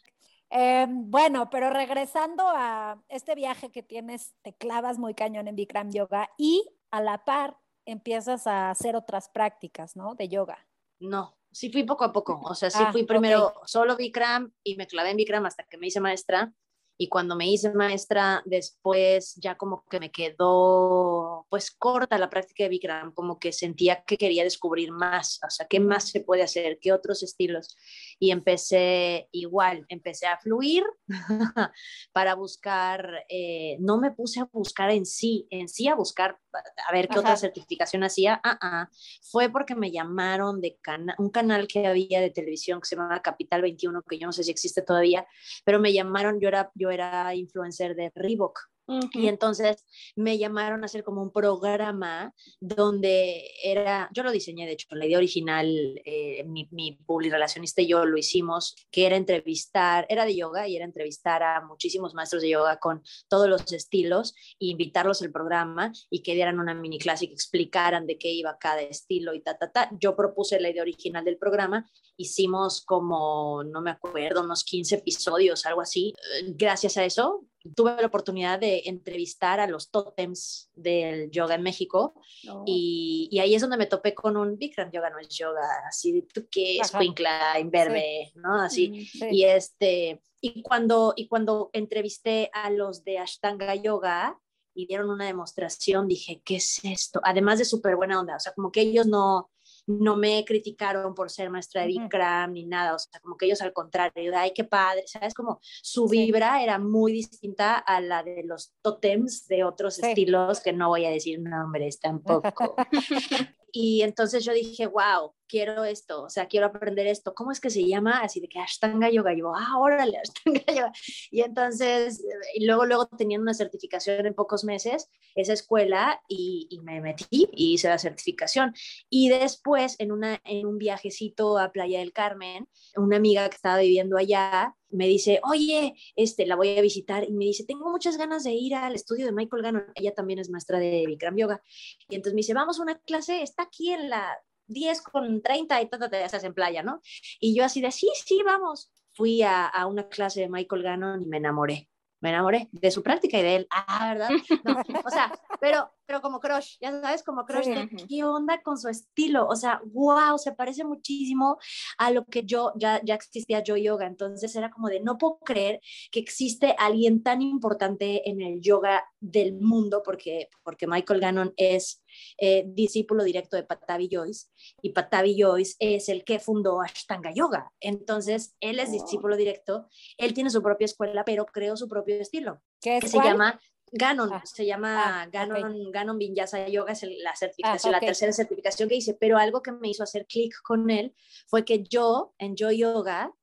[0.50, 5.92] Eh, bueno, pero regresando a este viaje que tienes, te clavas muy cañón en Bikram
[5.92, 10.16] Yoga y a la par empiezas a hacer otras prácticas, ¿no?
[10.16, 10.66] De yoga.
[11.02, 12.40] No, sí fui poco a poco.
[12.44, 15.78] O sea, sí ah, fui primero solo Bikram y me clavé en Bikram hasta que
[15.78, 16.54] me hice maestra
[16.98, 22.64] y cuando me hice maestra después ya como que me quedó pues corta la práctica
[22.64, 26.44] de Bikram, como que sentía que quería descubrir más, o sea, qué más se puede
[26.44, 27.76] hacer, qué otros estilos.
[28.24, 30.84] Y empecé igual, empecé a fluir
[32.14, 36.94] para buscar, eh, no me puse a buscar en sí, en sí a buscar, a
[36.94, 38.90] ver qué otra certificación hacía, ah, ah,
[39.24, 40.78] fue porque me llamaron de
[41.18, 44.44] un canal que había de televisión que se llama Capital 21, que yo no sé
[44.44, 45.26] si existe todavía,
[45.66, 48.71] pero me llamaron, yo era, yo era influencer de Reebok.
[49.14, 54.74] Y entonces me llamaron a hacer como un programa donde era, yo lo diseñé, de
[54.74, 55.68] hecho, la idea original,
[56.06, 56.98] eh, mi, mi
[57.30, 61.62] relacionista y yo lo hicimos, que era entrevistar, era de yoga y era entrevistar a
[61.62, 66.60] muchísimos maestros de yoga con todos los estilos e invitarlos al programa y que dieran
[66.60, 69.90] una mini clase y que explicaran de qué iba cada estilo y ta, ta, ta.
[70.00, 75.66] Yo propuse la idea original del programa, hicimos como, no me acuerdo, unos 15 episodios,
[75.66, 76.14] algo así.
[76.56, 77.46] Gracias a eso
[77.76, 82.14] tuve la oportunidad de entrevistar a los tótems del yoga en México
[82.50, 82.64] oh.
[82.66, 86.28] y, y, ahí es donde me topé con un Bikram yoga, no es yoga, así,
[86.34, 86.92] ¿tú qué es?
[86.92, 88.62] Quincla, imberbe, ¿no?
[88.62, 94.40] Así, mm, y este, y cuando, y cuando entrevisté a los de Ashtanga Yoga
[94.74, 97.22] y dieron una demostración, dije, ¿qué es esto?
[97.24, 99.52] Además de súper buena onda, o sea, como que ellos no,
[100.00, 103.62] no me criticaron por ser maestra de Bikram ni nada, o sea, como que ellos
[103.62, 105.34] al contrario, ay, qué padre, ¿sabes?
[105.34, 110.74] Como su vibra era muy distinta a la de los totems de otros estilos que
[110.74, 112.76] no voy a decir nombres tampoco.
[113.72, 117.34] y entonces yo dije, wow, quiero esto, o sea, quiero aprender esto.
[117.36, 118.22] ¿Cómo es que se llama?
[118.22, 119.34] Así de que Ashtanga Yoga.
[119.36, 120.94] yo, ah, órale, Ashtanga Yoga.
[121.30, 122.24] Y entonces,
[122.56, 127.50] y luego, luego teniendo una certificación en pocos meses, esa escuela, y, y, me metí
[127.52, 128.74] y hice la certificación.
[129.10, 133.80] Y después, en, una, en un viajecito a Playa del Carmen, una amiga que estaba
[133.80, 138.18] viviendo allá, me dice, oye, este, la voy a visitar y me dice, tengo muchas
[138.18, 139.86] ganas de ir al estudio de Michael Gannon.
[139.96, 141.62] Ella también es maestra de Bikram Yoga.
[142.10, 144.38] Y entonces me dice, vamos a una clase, está aquí en la
[144.72, 147.02] 10 con 30 y todo te haces en playa, ¿no?
[147.40, 148.92] Y yo así de, sí, sí, vamos.
[149.14, 151.90] Fui a, a una clase de Michael Gannon y me enamoré
[152.22, 153.68] me enamoré de su práctica y de él.
[153.72, 154.30] Ah, ¿verdad?
[154.64, 157.68] No, o sea, pero, pero como crush, ya sabes, como crush,
[158.08, 159.48] ¿qué onda con su estilo?
[159.48, 161.58] O sea, wow, se parece muchísimo
[161.98, 164.06] a lo que yo, ya, ya existía yo yoga.
[164.06, 165.82] Entonces era como de, no puedo creer
[166.12, 172.01] que existe alguien tan importante en el yoga del mundo, porque, porque Michael Gannon es
[172.38, 174.48] eh, discípulo directo de Patavi Joyce
[174.82, 177.72] y Patavi Joyce es el que fundó Ashtanga Yoga.
[177.80, 182.62] Entonces, él es discípulo directo, él tiene su propia escuela, pero creó su propio estilo,
[182.82, 183.60] que se llama
[183.92, 188.32] Ganon, ah, se llama ah, Ganon, Ganon Vinyasa Yoga, es la certificación, ah, la tercera
[188.32, 191.14] certificación que hice, pero algo que me hizo hacer clic con él
[191.48, 193.34] fue que yo en Yo Yoga,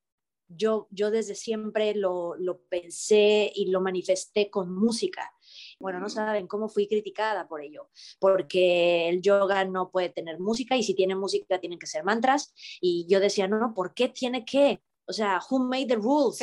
[0.48, 5.30] yo, yo desde siempre lo, lo pensé y lo manifesté con música.
[5.80, 7.88] Bueno, no saben cómo fui criticada por ello,
[8.18, 12.52] porque el yoga no puede tener música y si tiene música tienen que ser mantras.
[12.80, 14.80] Y yo decía, no, no, ¿por qué tiene que?
[15.06, 16.38] O sea, who made the rules?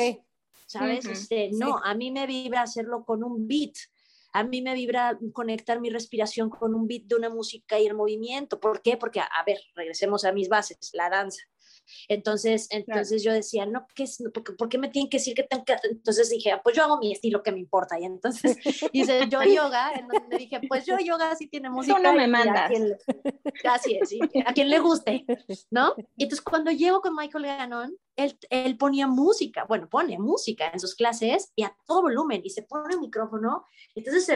[0.66, 1.04] ¿Sabes?
[1.04, 3.74] este, no, a mí me vibra hacerlo con un beat.
[4.32, 7.94] A mí me vibra conectar mi respiración con un beat de una música y el
[7.94, 8.58] movimiento.
[8.58, 8.96] ¿Por qué?
[8.96, 11.42] Porque, a ver, regresemos a mis bases, la danza.
[12.08, 14.22] Entonces, entonces yo decía, no, ¿qué es?
[14.32, 16.98] ¿Por, qué, me tienen que decir que tengo que Entonces dije, ah, pues yo hago
[16.98, 17.98] mi estilo que me importa.
[17.98, 18.56] Y entonces
[18.92, 21.96] hice yo yoga, en donde dije, pues yo yoga sí tiene música.
[21.96, 22.70] Tú no me mandas.
[23.64, 24.10] Así es,
[24.44, 25.24] a quien le guste,
[25.70, 25.94] ¿no?
[26.16, 30.80] Y entonces cuando llego con Michael Gannon, él, él, ponía música, bueno, pone música en
[30.80, 33.64] sus clases y a todo volumen y se pone el micrófono.
[33.94, 34.30] Entonces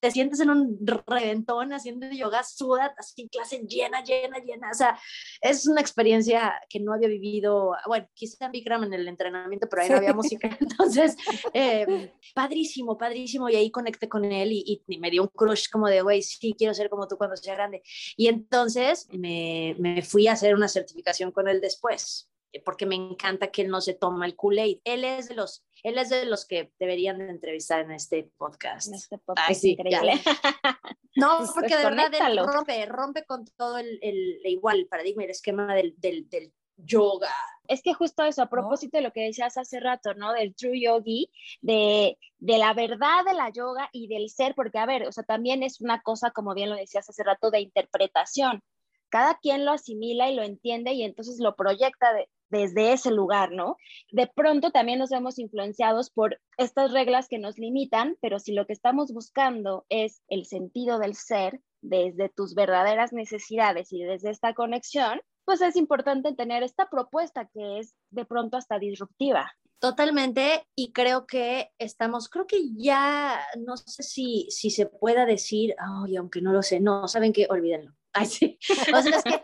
[0.00, 4.70] te sientes en un reventón haciendo yoga, sudas, así clase llena, llena, llena.
[4.70, 4.98] O sea,
[5.40, 9.82] es una experiencia que no había vivido, bueno, quizá en Bikram en el entrenamiento, pero
[9.82, 10.48] ahí no había música.
[10.60, 11.16] Entonces,
[11.52, 13.48] eh, padrísimo, padrísimo.
[13.48, 16.54] Y ahí conecté con él y, y me dio un crush como de, güey, sí,
[16.56, 17.82] quiero ser como tú cuando sea grande.
[18.16, 22.30] Y entonces me, me fui a hacer una certificación con él después
[22.64, 24.80] porque me encanta que él no se toma el Kool-Aid.
[24.84, 28.88] Él es de los él es de los que deberían de entrevistar en este podcast.
[28.88, 30.14] En este podcast sí, increíble.
[31.16, 35.22] No, pues, porque de verdad él rompe, rompe con todo el, el, igual el paradigma
[35.22, 37.32] y el esquema del, del, del yoga.
[37.68, 40.32] Es que justo eso, a propósito de lo que decías hace rato, ¿no?
[40.32, 41.30] Del true yogi,
[41.62, 45.22] de, de, la verdad de la yoga y del ser, porque a ver, o sea,
[45.22, 48.62] también es una cosa, como bien lo decías hace rato, de interpretación.
[49.08, 53.50] Cada quien lo asimila y lo entiende y entonces lo proyecta de, desde ese lugar,
[53.50, 53.76] ¿no?
[54.12, 58.64] De pronto también nos vemos influenciados por estas reglas que nos limitan, pero si lo
[58.66, 64.54] que estamos buscando es el sentido del ser desde tus verdaderas necesidades y desde esta
[64.54, 69.52] conexión, pues es importante tener esta propuesta que es de pronto hasta disruptiva.
[69.80, 75.74] Totalmente, y creo que estamos, creo que ya, no sé si, si se pueda decir,
[75.78, 77.92] ay, aunque no lo sé, no, saben que olvídenlo.
[78.14, 78.58] Ay, sí.
[78.94, 79.42] O sea, es que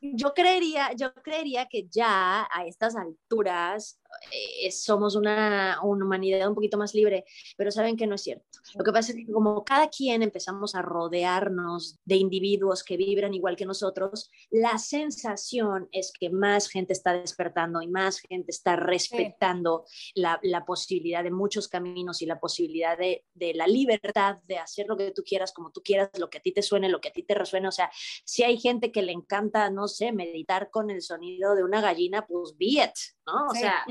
[0.00, 3.99] yo creería, yo creería que ya a estas alturas
[4.32, 7.24] eh, somos una, una, humanidad un poquito más libre,
[7.56, 8.44] pero saben que no es cierto.
[8.74, 13.34] Lo que pasa es que como cada quien empezamos a rodearnos de individuos que vibran
[13.34, 18.76] igual que nosotros, la sensación es que más gente está despertando y más gente está
[18.76, 24.58] respetando la, la, posibilidad de muchos caminos y la posibilidad de, de, la libertad de
[24.58, 27.00] hacer lo que tú quieras, como tú quieras, lo que a ti te suene, lo
[27.00, 27.68] que a ti te resuene.
[27.68, 27.90] O sea,
[28.24, 32.26] si hay gente que le encanta, no sé, meditar con el sonido de una gallina,
[32.26, 32.92] pues be it,
[33.26, 33.46] ¿no?
[33.48, 33.84] O sea,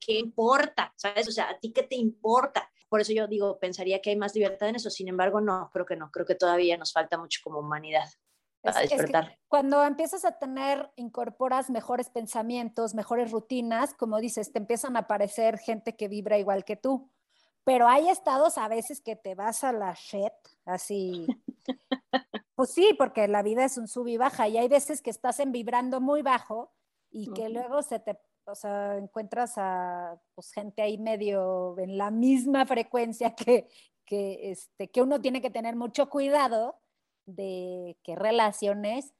[0.00, 0.92] ¿qué importa?
[0.96, 1.28] ¿Sabes?
[1.28, 2.70] O sea, ¿a ti qué te importa?
[2.88, 5.84] Por eso yo digo, pensaría que hay más libertad en eso, sin embargo, no, creo
[5.84, 8.08] que no, creo que todavía nos falta mucho como humanidad
[8.60, 9.38] para despertar.
[9.46, 15.58] cuando empiezas a tener, incorporas mejores pensamientos, mejores rutinas, como dices, te empiezan a aparecer
[15.58, 17.10] gente que vibra igual que tú.
[17.64, 20.32] Pero hay estados a veces que te vas a la shit,
[20.64, 21.26] así.
[22.54, 25.38] Pues sí, porque la vida es un sub y baja y hay veces que estás
[25.38, 26.72] en vibrando muy bajo
[27.08, 32.10] y que luego se te o sea, encuentras a pues, gente ahí medio en la
[32.10, 33.68] misma frecuencia que,
[34.04, 36.80] que, este, que uno tiene que tener mucho cuidado
[37.26, 39.12] de qué relaciones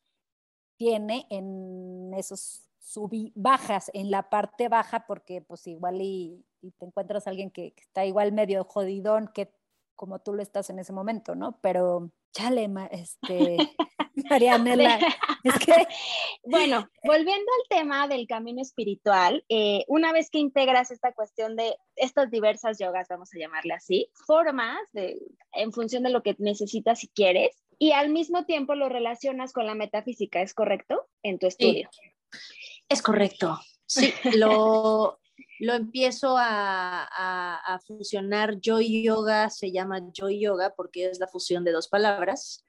[0.77, 6.45] tiene en esos sub bajas, en la parte baja, porque pues igual y,
[6.79, 9.53] te encuentras a alguien que, está igual medio jodidón que
[9.99, 11.59] como tú lo estás en ese momento, ¿no?
[11.61, 13.57] Pero chale, este,
[14.31, 14.99] Marianela.
[15.45, 15.75] es que...
[16.45, 21.77] Bueno, volviendo al tema del camino espiritual, eh, una vez que integras esta cuestión de
[21.97, 25.19] estas diversas yogas, vamos a llamarle así, formas de,
[25.53, 29.67] en función de lo que necesitas y quieres, y al mismo tiempo lo relacionas con
[29.67, 31.07] la metafísica, ¿es correcto?
[31.23, 31.91] En tu estudio.
[32.89, 33.61] Es correcto.
[33.85, 35.19] Sí, lo,
[35.59, 38.61] lo empiezo a, a, funcionar.
[38.61, 42.65] Joy Yoga se llama Joy Yoga porque es la fusión de dos palabras,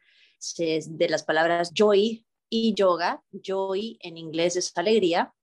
[0.58, 3.23] de las palabras joy y yoga.
[3.32, 5.34] Joy en inglés es alegría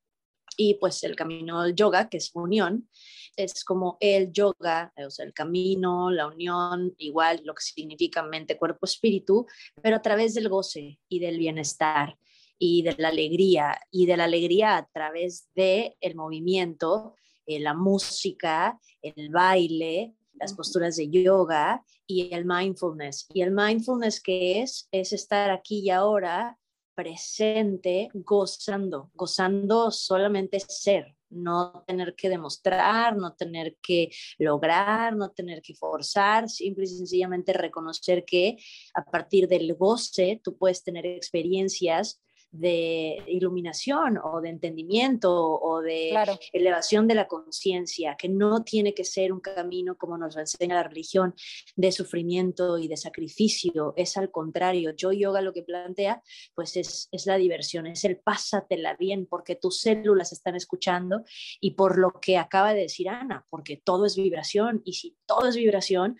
[0.56, 2.88] y pues el camino del yoga, que es unión,
[3.36, 8.56] es como el yoga, o sea, el camino, la unión, igual lo que significa mente,
[8.56, 9.46] cuerpo, espíritu,
[9.82, 12.16] pero a través del goce y del bienestar
[12.58, 17.14] y de la alegría y de la alegría a través de el movimiento
[17.46, 23.26] eh, la música, el baile, las posturas de yoga y el mindfulness.
[23.32, 26.58] Y el mindfulness que es, es estar aquí y ahora
[26.94, 35.60] presente, gozando, gozando solamente ser, no tener que demostrar, no tener que lograr, no tener
[35.60, 38.56] que forzar, simple y sencillamente reconocer que
[38.94, 46.14] a partir del goce tú puedes tener experiencias de iluminación o de entendimiento o de
[46.52, 50.82] elevación de la conciencia, que no tiene que ser un camino como nos enseña la
[50.82, 51.34] religión
[51.74, 56.22] de sufrimiento y de sacrificio, es al contrario, yo yoga lo que plantea
[56.54, 61.24] pues es, es la diversión, es el pásatela bien porque tus células están escuchando
[61.60, 65.48] y por lo que acaba de decir Ana, porque todo es vibración y si todo
[65.48, 66.16] es vibración,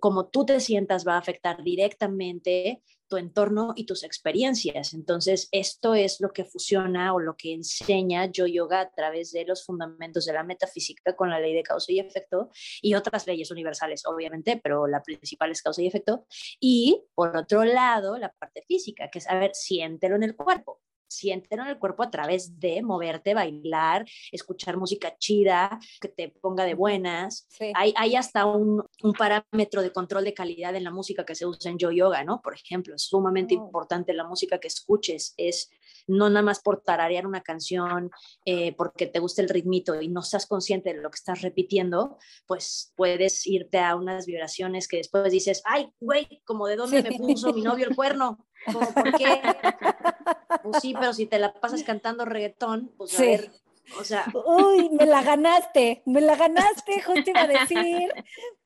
[0.00, 2.82] como tú te sientas va a afectar directamente
[3.12, 4.94] tu entorno y tus experiencias.
[4.94, 9.44] Entonces, esto es lo que fusiona o lo que enseña yo yoga a través de
[9.44, 12.48] los fundamentos de la metafísica con la ley de causa y efecto
[12.80, 16.24] y otras leyes universales, obviamente, pero la principal es causa y efecto.
[16.58, 20.80] Y por otro lado, la parte física, que es, a ver, siéntelo en el cuerpo
[21.14, 26.64] siéntelo en el cuerpo a través de moverte, bailar, escuchar música chida, que te ponga
[26.64, 27.48] de buenas.
[27.74, 31.46] Hay, hay, hasta un, un, parámetro de control de calidad en la música que se
[31.46, 32.40] usa en Yo Yoga, ¿no?
[32.42, 33.64] Por ejemplo, es sumamente oh.
[33.64, 35.70] importante la música que escuches, es
[36.06, 38.10] no nada más por tararear una canción
[38.44, 42.18] eh, porque te gusta el ritmito y no estás consciente de lo que estás repitiendo,
[42.46, 47.18] pues puedes irte a unas vibraciones que después dices, ay, güey, como de dónde me
[47.18, 49.40] puso mi novio el cuerno, ¿por qué?
[50.62, 53.50] Pues sí, pero si te la pasas cantando reggaetón, pues a ver,
[53.98, 54.26] o sea.
[54.46, 58.12] Uy, me la ganaste, me la ganaste, justo iba a decir.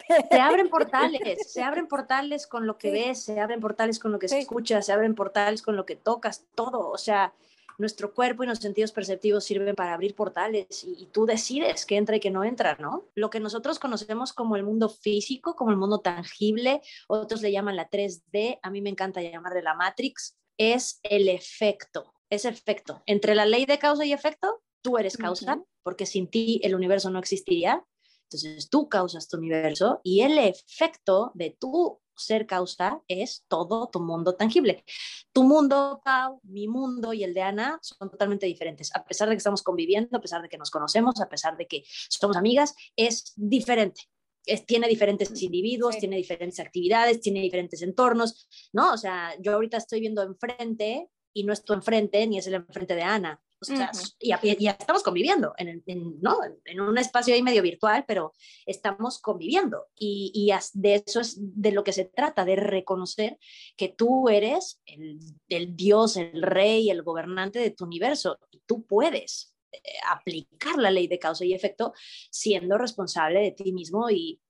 [0.30, 4.20] Se abren portales, se abren portales con lo que ves, se abren portales con lo
[4.20, 6.90] que escuchas, se abren portales con lo que tocas, todo.
[6.90, 7.32] O sea,
[7.78, 11.96] nuestro cuerpo y los sentidos perceptivos sirven para abrir portales y, y, tú decides qué
[11.96, 13.08] entra y qué no entra, ¿no?
[13.14, 17.76] Lo que nosotros conocemos como el mundo físico, como el mundo tangible, otros le llaman
[17.76, 23.02] la 3D, a mí me encanta llamarle la Matrix, es el efecto, es efecto.
[23.06, 27.10] Entre la ley de causa y efecto, tú eres causa, porque sin ti el universo
[27.10, 27.84] no existiría.
[28.24, 34.00] Entonces tú causas tu universo y el efecto de tu ser causa es todo tu
[34.00, 34.84] mundo tangible.
[35.32, 38.94] Tu mundo, Pau, mi mundo y el de Ana son totalmente diferentes.
[38.94, 41.66] A pesar de que estamos conviviendo, a pesar de que nos conocemos, a pesar de
[41.66, 44.02] que somos amigas, es diferente.
[44.44, 48.92] Es, tiene diferentes individuos, tiene diferentes actividades, tiene diferentes entornos, ¿no?
[48.92, 52.54] O sea, yo ahorita estoy viendo enfrente y no es tu enfrente ni es el
[52.54, 53.42] enfrente de Ana.
[53.60, 53.90] O sea,
[54.20, 54.38] ya,
[54.78, 55.82] estamos conviviendo en,
[56.20, 56.38] ¿no?
[56.64, 58.32] en, un espacio ahí medio virtual, pero
[58.66, 59.86] estamos conviviendo.
[59.94, 63.38] Y, y, de eso es de lo que se trata, de reconocer
[63.76, 68.38] que tú eres el, el Dios, el rey, el gobernante de tu universo.
[68.50, 69.78] Y tú puedes eh,
[70.10, 71.92] aplicar la ley de causa y efecto
[72.30, 74.40] siendo responsable de ti mismo y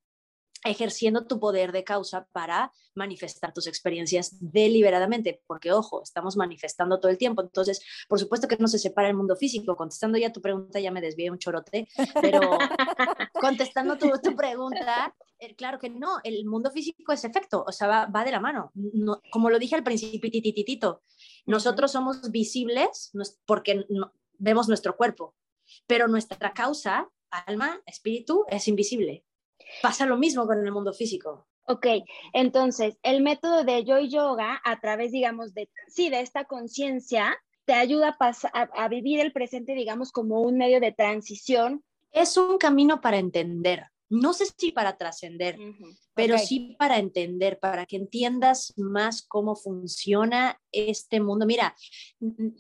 [0.69, 7.11] ejerciendo tu poder de causa para manifestar tus experiencias deliberadamente, porque ojo, estamos manifestando todo
[7.11, 10.41] el tiempo, entonces, por supuesto que no se separa el mundo físico, contestando ya tu
[10.41, 11.89] pregunta, ya me desvié un chorote,
[12.21, 12.41] pero
[13.41, 18.07] contestando tu, tu pregunta, eh, claro que no, el mundo físico es efecto, o sea,
[18.07, 18.73] va, de la mano,
[19.31, 21.03] como lo dije al principio, titititito,
[21.45, 23.13] nosotros somos visibles
[23.45, 23.85] porque
[24.39, 25.35] vemos nuestro cuerpo,
[25.87, 29.25] pero nuestra causa, alma, espíritu, es invisible.
[29.83, 31.47] Pasa lo mismo con el mundo físico.
[31.65, 31.87] Ok,
[32.33, 37.37] entonces el método de yo y yoga a través, digamos, de, sí, de esta conciencia,
[37.65, 41.83] te ayuda a, a, vivir el presente, digamos, como un medio de transición.
[42.13, 45.59] Es un camino para entender, no sé si para trascender,
[46.15, 51.45] pero sí para entender, para que entiendas más cómo funciona este mundo.
[51.45, 51.75] Mira,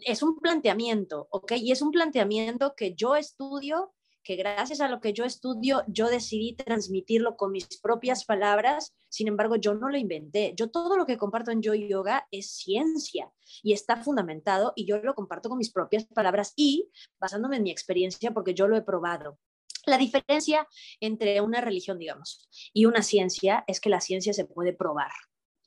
[0.05, 1.53] es un planteamiento, ¿ok?
[1.53, 3.95] Y es un planteamiento que yo estudio
[4.27, 9.29] que gracias a lo que yo estudio, yo decidí transmitirlo con mis propias palabras, sin
[9.29, 10.53] embargo, yo no lo inventé.
[10.57, 13.31] Yo todo lo que comparto en Yo Yoga es ciencia
[13.62, 17.70] y está fundamentado y yo lo comparto con mis propias palabras y basándome en mi
[17.70, 19.39] experiencia porque yo lo he probado.
[19.87, 20.66] La diferencia
[20.99, 25.12] entre una religión, digamos, y una ciencia es que la ciencia se puede probar,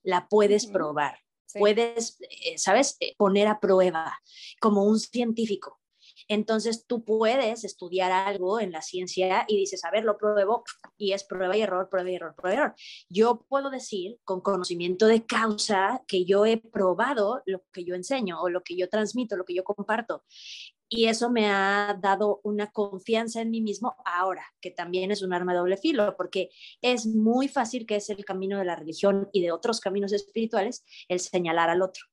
[0.03, 1.19] la puedes probar.
[1.51, 4.19] Puedes, eh, ¿sabes?, eh, poner a prueba
[4.59, 5.78] como un científico
[6.29, 10.63] entonces tú puedes estudiar algo en la ciencia y dices, a ver, lo pruebo
[10.95, 12.75] y es prueba y error, prueba y error, prueba y error.
[13.09, 18.39] Yo puedo decir con conocimiento de causa que yo he probado lo que yo enseño
[18.41, 20.23] o lo que yo transmito, lo que yo comparto.
[20.87, 25.33] Y eso me ha dado una confianza en mí mismo ahora, que también es un
[25.33, 26.49] arma de doble filo, porque
[26.81, 30.83] es muy fácil que es el camino de la religión y de otros caminos espirituales
[31.07, 32.05] el señalar al otro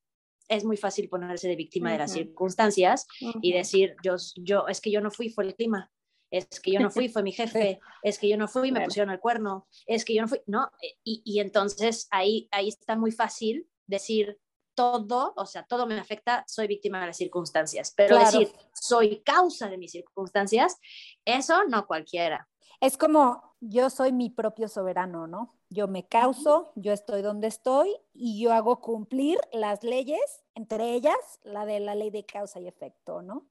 [0.48, 3.06] es muy fácil ponerse de víctima de las circunstancias
[3.42, 5.90] y decir, yo, yo, es que yo no fui, fue el clima,
[6.30, 9.12] es que yo no fui, fue mi jefe, es que yo no fui, me pusieron
[9.12, 12.96] el cuerno, es que yo no fui, no, eh, y, y, entonces ahí, ahí está
[12.96, 14.38] muy fácil decir
[14.76, 19.68] todo, o sea, todo me afecta, soy víctima de las circunstancias, pero decir, soy causa
[19.68, 20.76] de mis circunstancias,
[21.24, 22.46] eso no cualquiera.
[22.80, 25.54] Es como yo soy mi propio soberano, ¿no?
[25.68, 31.16] Yo me causo, yo estoy donde estoy y yo hago cumplir las leyes, entre ellas
[31.42, 33.48] la de la ley de causa y efecto, ¿no?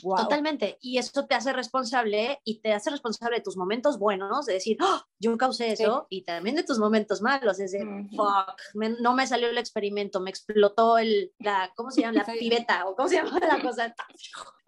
[0.00, 0.78] Totalmente.
[0.80, 4.78] Y eso te hace responsable y te hace responsable de tus momentos buenos, de decir,
[4.80, 8.56] ¡Oh, yo causé eso, y también de tus momentos malos, es de, fuck,
[9.00, 12.24] no me salió el experimento, me explotó el, la, ¿cómo se llama?
[12.24, 13.94] La pibeta, o ¿cómo se llama la cosa?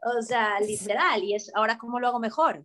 [0.02, 2.64] O sea, literal, y es, ahora, ¿cómo lo hago mejor?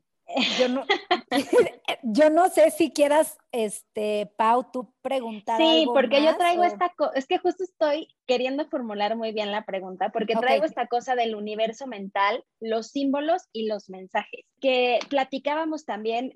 [0.57, 0.86] Yo no,
[2.03, 5.59] yo no sé si quieras, este, Pau, tú preguntar.
[5.59, 9.65] Sí, porque yo traigo esta cosa, es que justo estoy queriendo formular muy bien la
[9.65, 15.86] pregunta, porque traigo esta cosa del universo mental, los símbolos y los mensajes, que platicábamos
[15.86, 16.34] también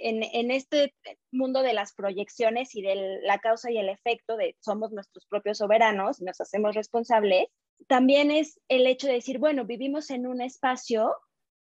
[0.00, 0.94] en, en, este
[1.32, 5.58] mundo de las proyecciones y de la causa y el efecto de somos nuestros propios
[5.58, 7.46] soberanos, nos hacemos responsables.
[7.88, 11.12] También es el hecho de decir, bueno, vivimos en un espacio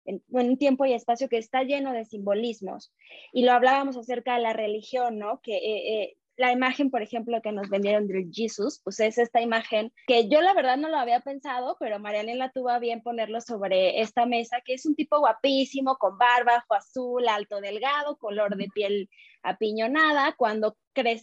[0.04, 2.92] en, un tiempo y espacio que está lleno de simbolismos.
[3.32, 5.40] Y lo hablábamos acerca de la religión, ¿no?
[5.42, 9.42] Que eh, eh, la imagen, por ejemplo, que nos vendieron de Jesús, pues es esta
[9.42, 13.42] imagen que yo la verdad no lo había pensado, pero Marianela tuvo a bien ponerlo
[13.42, 18.56] sobre esta mesa, que es un tipo guapísimo, con barba, ojo azul, alto, delgado, color
[18.56, 19.10] de piel
[19.42, 20.76] apiñonada, cuando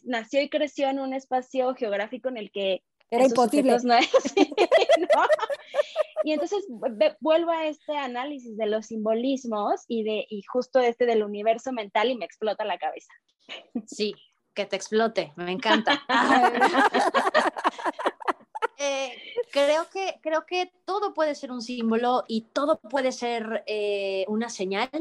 [0.04, 3.78] nació y creció en un espacio geográfico en el que era imposible.
[6.24, 6.66] Y entonces
[7.20, 12.10] vuelvo a este análisis de los simbolismos y, de, y justo este del universo mental
[12.10, 13.12] y me explota la cabeza.
[13.86, 14.16] Sí,
[14.54, 16.04] que te explote, me encanta.
[18.80, 19.12] Eh,
[19.52, 24.50] creo, que, creo que todo puede ser un símbolo y todo puede ser eh, una
[24.50, 24.92] señal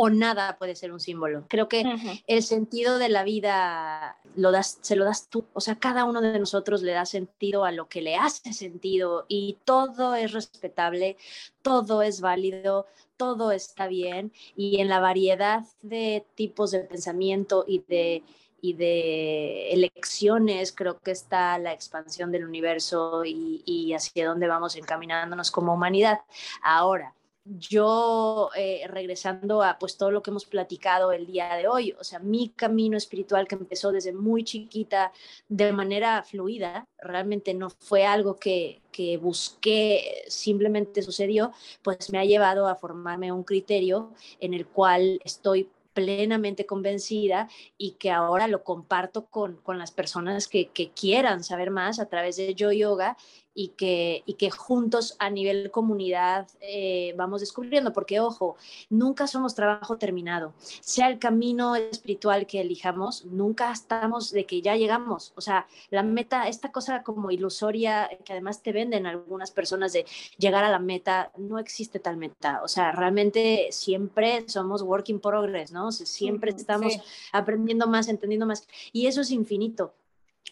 [0.00, 1.44] o nada puede ser un símbolo.
[1.48, 1.82] Creo que
[2.28, 5.44] el sentido de la vida lo das, se lo das tú.
[5.54, 9.26] O sea, cada uno de nosotros le da sentido a lo que le hace sentido
[9.26, 11.16] y todo es respetable,
[11.62, 12.86] todo es válido,
[13.16, 18.22] todo está bien y en la variedad de tipos de pensamiento y de
[18.60, 24.74] y de elecciones, creo que está la expansión del universo y, y hacia dónde vamos
[24.74, 26.22] encaminándonos como humanidad.
[26.60, 27.14] Ahora,
[27.56, 32.04] yo eh, regresando a pues todo lo que hemos platicado el día de hoy, o
[32.04, 35.12] sea, mi camino espiritual que empezó desde muy chiquita
[35.48, 42.24] de manera fluida, realmente no fue algo que, que busqué, simplemente sucedió, pues me ha
[42.24, 48.62] llevado a formarme un criterio en el cual estoy plenamente convencida y que ahora lo
[48.62, 53.16] comparto con, con las personas que, que, quieran saber más a través de Yo Yoga
[53.58, 58.56] y que, y que juntos a nivel comunidad eh, vamos descubriendo, porque ojo,
[58.88, 64.76] nunca somos trabajo terminado, sea el camino espiritual que elijamos, nunca estamos de que ya
[64.76, 69.92] llegamos, o sea, la meta, esta cosa como ilusoria que además te venden algunas personas
[69.92, 70.06] de
[70.38, 75.18] llegar a la meta, no existe tal meta, o sea, realmente siempre somos work in
[75.18, 75.90] progress, ¿no?
[75.90, 76.96] siempre estamos
[77.32, 79.94] aprendiendo más, entendiendo más, y eso es infinito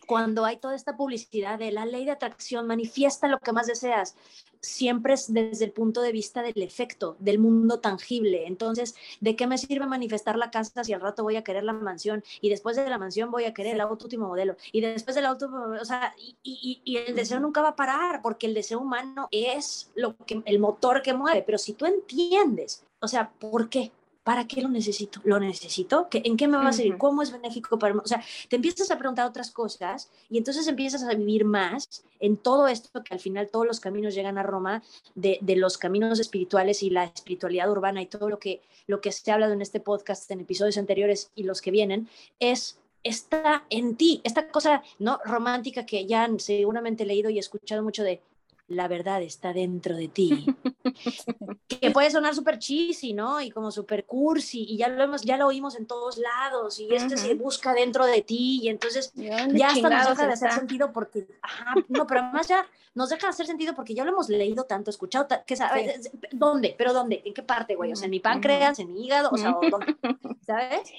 [0.07, 4.15] cuando hay toda esta publicidad de la ley de atracción, manifiesta lo que más deseas,
[4.61, 8.47] siempre es desde el punto de vista del efecto, del mundo tangible.
[8.47, 11.73] Entonces, ¿de qué me sirve manifestar la casa si al rato voy a querer la
[11.73, 15.15] mansión y después de la mansión voy a querer el auto último modelo y después
[15.15, 15.51] del auto,
[15.81, 19.91] o sea, y, y, el deseo nunca va a parar porque el deseo humano es
[19.95, 23.93] lo que, el motor que mueve, pero si tú entiendes, o sea, ¿por qué?
[24.27, 25.21] ¿Para qué lo necesito?
[25.23, 26.09] ¿Lo necesito?
[26.11, 26.99] ¿En qué me va a servir?
[26.99, 28.01] ¿Cómo es benéfico para mí?
[28.05, 32.37] O sea, te empiezas a preguntar otras cosas y entonces empiezas a vivir más en
[32.37, 34.83] todo esto que al final todos los caminos llegan a Roma,
[35.15, 39.31] de, los caminos espirituales y la espiritualidad urbana y todo lo que, lo que se
[39.31, 42.09] ha hablado en este podcast, en episodios anteriores y los que vienen,
[42.41, 47.85] es está en ti, esta cosa no romántica que ya han seguramente leído y escuchado
[47.85, 48.21] mucho de
[48.69, 50.47] la verdad está dentro de ti.
[51.69, 53.41] que puede sonar súper cheesy, ¿no?
[53.41, 56.93] Y como súper cursi, y ya lo, hemos, ya lo oímos en todos lados, y
[56.95, 60.53] es que se busca dentro de ti, y entonces ya hasta nos deja de hacer
[60.53, 64.13] sentido porque, ajá, no, pero además ya nos deja de hacer sentido porque ya lo
[64.13, 66.75] hemos leído tanto, escuchado, que sabes, ¿dónde?
[66.77, 67.23] ¿Pero dónde?
[67.25, 67.93] ¿En qué parte, güey?
[67.93, 69.97] O sea, en mi páncreas, en mi hígado, o sea, ¿dónde?
[70.47, 70.93] ¿Sabes?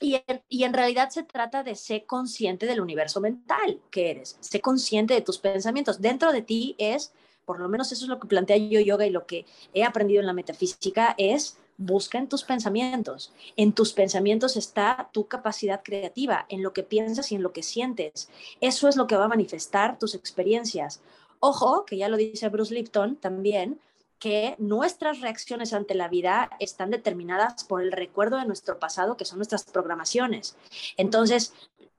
[0.00, 0.22] Y
[0.64, 5.20] en, realidad se trata de ser consciente del universo mental que eres, ser consciente de
[5.20, 6.00] tus pensamientos.
[6.00, 7.12] Dentro de ti es,
[7.44, 9.44] por lo menos eso es lo que plantea yo yoga y lo que
[9.74, 13.32] he aprendido en la metafísica, es busca en tus pensamientos.
[13.56, 17.62] En tus pensamientos está tu capacidad creativa, en lo que piensas y en lo que
[17.62, 18.30] sientes.
[18.60, 21.00] Eso es lo que va a manifestar tus experiencias.
[21.40, 23.80] Ojo, que ya lo dice Bruce Lipton también,
[24.20, 29.24] que nuestras reacciones ante la vida están determinadas por el recuerdo de nuestro pasado, que
[29.24, 30.56] son nuestras programaciones.
[30.98, 31.54] Entonces,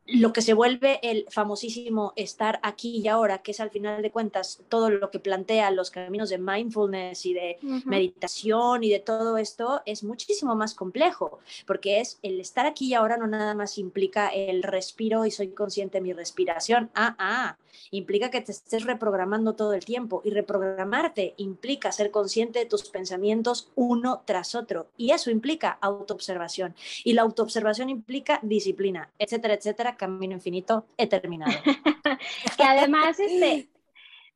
[0.08, 4.12] lo que se vuelve el famosísimo estar aquí y ahora, que es al final de
[4.12, 9.38] cuentas todo lo que plantea los caminos de mindfulness y de meditación y de todo
[9.38, 13.78] esto, es muchísimo más complejo, porque es el estar aquí y ahora no nada más
[13.78, 17.58] implica el respiro y soy consciente de mi respiración, ah, ah,
[17.92, 22.90] implica que te estés reprogramando todo el tiempo y reprogramarte implica ser consciente de tus
[22.90, 29.91] pensamientos uno tras otro y eso implica autoobservación y la autoobservación implica disciplina, etcétera, etcétera
[29.98, 31.52] camino infinito, he terminado.
[32.58, 33.70] que además este,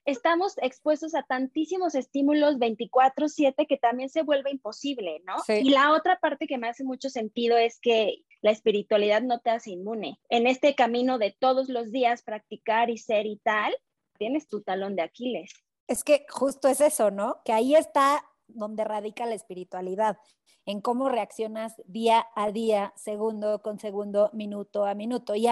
[0.06, 5.36] estamos expuestos a tantísimos estímulos 24/7 que también se vuelve imposible, ¿no?
[5.48, 9.50] Y la otra parte que me hace mucho sentido es que la espiritualidad no te
[9.50, 10.20] hace inmune.
[10.30, 13.76] En este camino de todos los días practicar y ser y tal,
[14.18, 15.52] tienes tu talón de Aquiles.
[15.88, 17.42] Es que justo es eso, ¿no?
[17.44, 20.18] Que ahí está donde radica la espiritualidad
[20.66, 25.36] en cómo reaccionas día a día, segundo con segundo, minuto a minuto.
[25.36, 25.48] Y,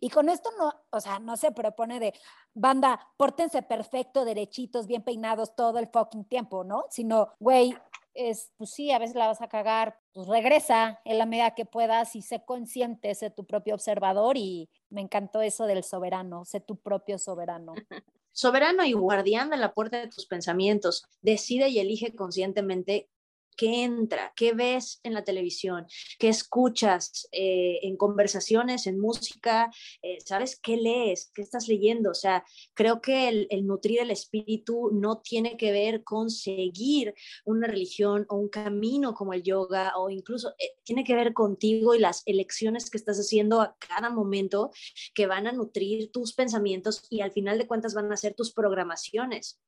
[0.00, 2.14] y con esto no, o sea, no se propone de,
[2.54, 6.84] banda, pórtense perfecto, derechitos, bien peinados todo el fucking tiempo, ¿no?
[6.90, 7.74] Sino, güey,
[8.14, 11.64] es, pues sí, a veces la vas a cagar, pues regresa en la medida que
[11.64, 16.60] puedas y sé consciente, sé tu propio observador y me encantó eso del soberano, sé
[16.60, 17.74] tu propio soberano.
[18.34, 23.10] Soberano y guardián de la puerta de tus pensamientos, decide y elige conscientemente
[23.56, 25.86] qué entra, qué ves en la televisión,
[26.18, 29.70] qué escuchas eh, en conversaciones, en música,
[30.02, 30.58] eh, ¿sabes?
[30.60, 31.30] ¿Qué lees?
[31.34, 32.10] ¿Qué estás leyendo?
[32.10, 32.44] O sea,
[32.74, 38.36] creo que el, nutrir el espíritu no tiene que ver con seguir una religión o
[38.36, 42.90] un camino como el yoga o incluso eh, tiene que ver contigo y las elecciones
[42.90, 44.70] que estás haciendo a cada momento
[45.14, 48.52] que van a nutrir tus pensamientos y al final de cuentas van a ser tus
[48.52, 49.60] programaciones.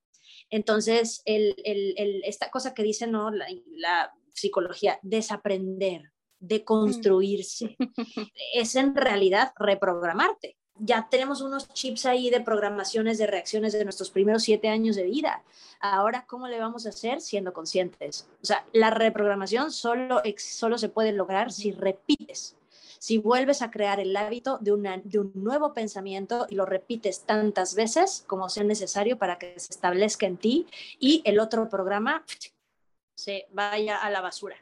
[0.51, 3.31] Entonces, esta cosa que dice ¿no?
[3.31, 7.77] la, psicología, desaprender, de construirse,
[8.55, 10.57] es en realidad reprogramarte.
[10.77, 15.05] Ya tenemos unos chips ahí de programaciones, de reacciones de nuestros primeros siete años de
[15.05, 15.45] vida.
[15.79, 18.29] Ahora, ¿cómo le vamos a hacer siendo conscientes?
[18.43, 22.57] O sea, la reprogramación solo, solo se puede lograr si repites
[23.05, 27.75] si vuelves a crear el hábito de, de un nuevo pensamiento y lo repites tantas
[27.75, 30.67] veces como sea necesario para que se establezca en ti
[30.99, 32.25] y el otro programa
[33.15, 34.57] se vaya a la basura.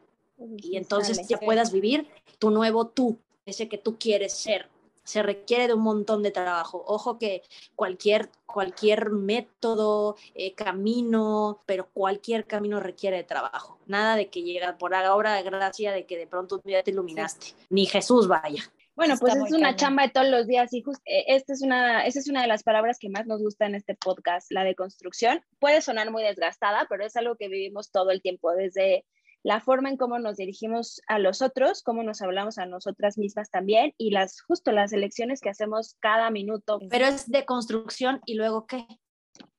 [0.57, 2.09] Y entonces ya puedas vivir
[2.40, 3.16] tu nuevo tú,
[3.47, 4.68] ese que tú quieres ser
[5.05, 6.85] se requiere de un montón de trabajo.
[6.87, 7.43] Ojo que
[7.75, 13.79] cualquier, cualquier método, eh, camino, pero cualquier camino requiere de trabajo.
[13.87, 16.91] Nada de que llega por obra de gracia de que de pronto un día te
[16.91, 17.55] iluminaste.
[17.71, 18.63] Ni Jesús vaya.
[18.95, 22.21] Bueno, pues es una chamba de todos los días y eh, esta es una, esta
[22.21, 25.43] es una de las palabras que más nos gusta en este podcast, la de construcción.
[25.59, 29.07] Puede sonar muy desgastada, pero es algo que vivimos todo el tiempo, desde
[29.43, 33.51] la forma en cómo nos dirigimos a los otros, cómo nos hablamos a nosotras mismas
[33.51, 36.78] también y las justo las elecciones que hacemos cada minuto.
[36.90, 38.86] Pero es de construcción y luego qué?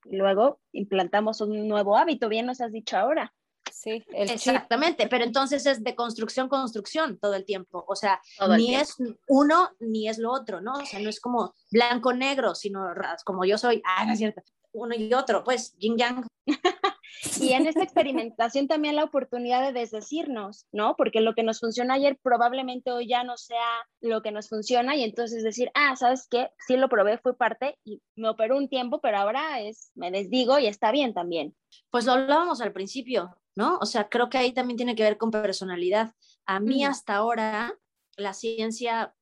[0.06, 3.34] Luego implantamos un nuevo hábito, bien nos has dicho ahora.
[3.72, 8.22] Sí, exactamente, pero entonces es de construcción, construcción todo el tiempo, o sea,
[8.58, 8.96] ni es
[9.28, 10.74] uno ni es lo otro, ¿no?
[10.74, 12.86] O sea, no es como blanco-negro, sino
[13.26, 14.42] como yo soy, ah, no es cierto,
[14.74, 16.28] uno y otro, pues, yin yang.
[17.40, 20.96] y en esta experimentación también la oportunidad de desdecirnos, ¿no?
[20.98, 24.96] Porque lo que nos funcionó ayer probablemente hoy ya no sea lo que nos funciona
[24.96, 26.50] y entonces decir, ah, ¿sabes qué?
[26.68, 30.60] Sí lo probé, fue parte y me operó un tiempo, pero ahora es, me desdigo
[30.60, 31.56] y está bien también.
[31.90, 33.78] Pues lo hablábamos al principio, ¿no?
[33.80, 36.14] O sea, creo que ahí también tiene que ver con personalidad.
[36.46, 37.74] A mí hasta ahora
[38.18, 39.16] la ciencia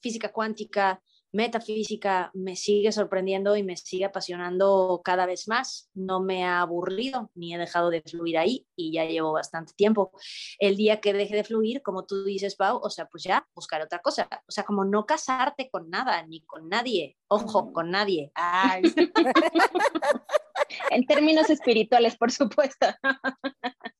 [0.00, 1.02] física cuántica,
[1.32, 5.90] metafísica me sigue sorprendiendo y me sigue apasionando cada vez más.
[5.94, 10.12] No me ha aburrido ni he dejado de fluir ahí y ya llevo bastante tiempo.
[10.58, 13.82] El día que deje de fluir, como tú dices, Pau, o sea, pues ya buscar
[13.82, 14.28] otra cosa.
[14.48, 17.16] O sea, como no casarte con nada ni con nadie.
[17.28, 18.32] Ojo, con nadie.
[20.90, 22.86] en términos espirituales, por supuesto.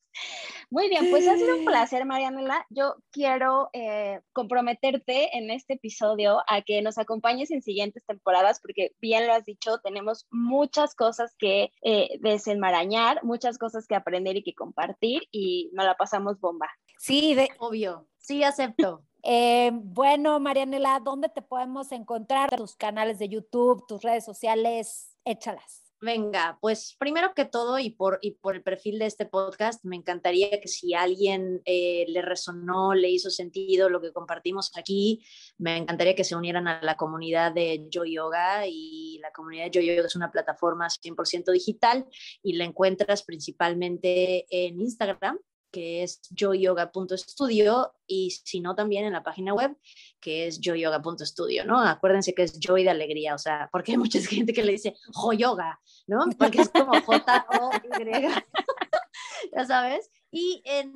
[0.69, 2.67] Muy bien, pues ha sido un placer, Marianela.
[2.71, 8.91] Yo quiero eh, comprometerte en este episodio a que nos acompañes en siguientes temporadas, porque
[9.01, 14.43] bien lo has dicho, tenemos muchas cosas que eh, desenmarañar, muchas cosas que aprender y
[14.43, 16.69] que compartir, y nos la pasamos bomba.
[16.99, 19.03] Sí, de, obvio, sí acepto.
[19.29, 22.55] Eh, bueno, Marianela, ¿dónde te podemos encontrar?
[22.57, 25.86] Tus canales de YouTube, tus redes sociales, échalas.
[25.99, 29.97] Venga, pues primero que todo y por, y por el perfil de este podcast, me
[29.97, 35.25] encantaría que si alguien eh, le resonó, le hizo sentido lo que compartimos aquí,
[35.57, 39.71] me encantaría que se unieran a la comunidad de Yo Yoga y la comunidad de
[39.71, 42.05] Yo Yoga es una plataforma 100% digital
[42.43, 45.39] y la encuentras principalmente en Instagram
[45.77, 49.77] que es joyyoga.studio, y si no, también en la página web,
[50.19, 51.79] que es joyyoga.studio, ¿no?
[51.79, 54.95] Acuérdense que es joy de alegría, o sea, porque hay mucha gente que le dice
[55.13, 56.25] joyoga, ¿no?
[56.39, 57.91] Porque es como J-O-Y,
[59.55, 60.11] ya sabes.
[60.31, 60.95] Y en,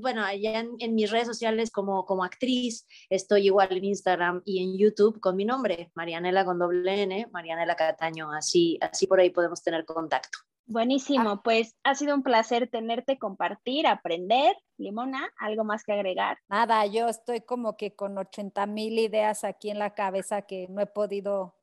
[0.00, 4.78] bueno, allá en, mis redes sociales como, como actriz, estoy igual en Instagram y en
[4.78, 9.62] YouTube con mi nombre, Marianela con doble N, Marianela Cataño, así, así por ahí podemos
[9.62, 10.38] tener contacto.
[10.72, 11.40] Buenísimo, ah.
[11.44, 14.56] pues ha sido un placer tenerte, compartir, aprender.
[14.78, 16.38] Limona, ¿algo más que agregar?
[16.48, 20.80] Nada, yo estoy como que con 80 mil ideas aquí en la cabeza que no
[20.80, 21.54] he podido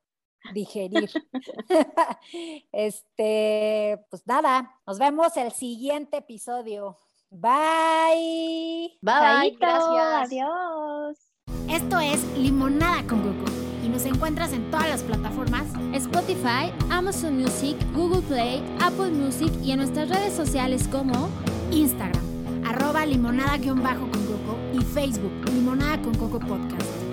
[0.54, 1.10] digerir.
[2.72, 6.96] este, pues nada, nos vemos el siguiente episodio.
[7.32, 8.98] Bye.
[9.02, 10.32] Bye, gracias.
[10.32, 11.18] Adiós.
[11.68, 13.59] Esto es Limonada con y
[14.00, 19.80] nos encuentras en todas las plataformas Spotify, Amazon Music, Google Play, Apple Music y en
[19.80, 21.28] nuestras redes sociales como
[21.70, 22.24] Instagram,
[22.66, 27.09] arroba limonada-con coco y Facebook, limonada con coco podcast.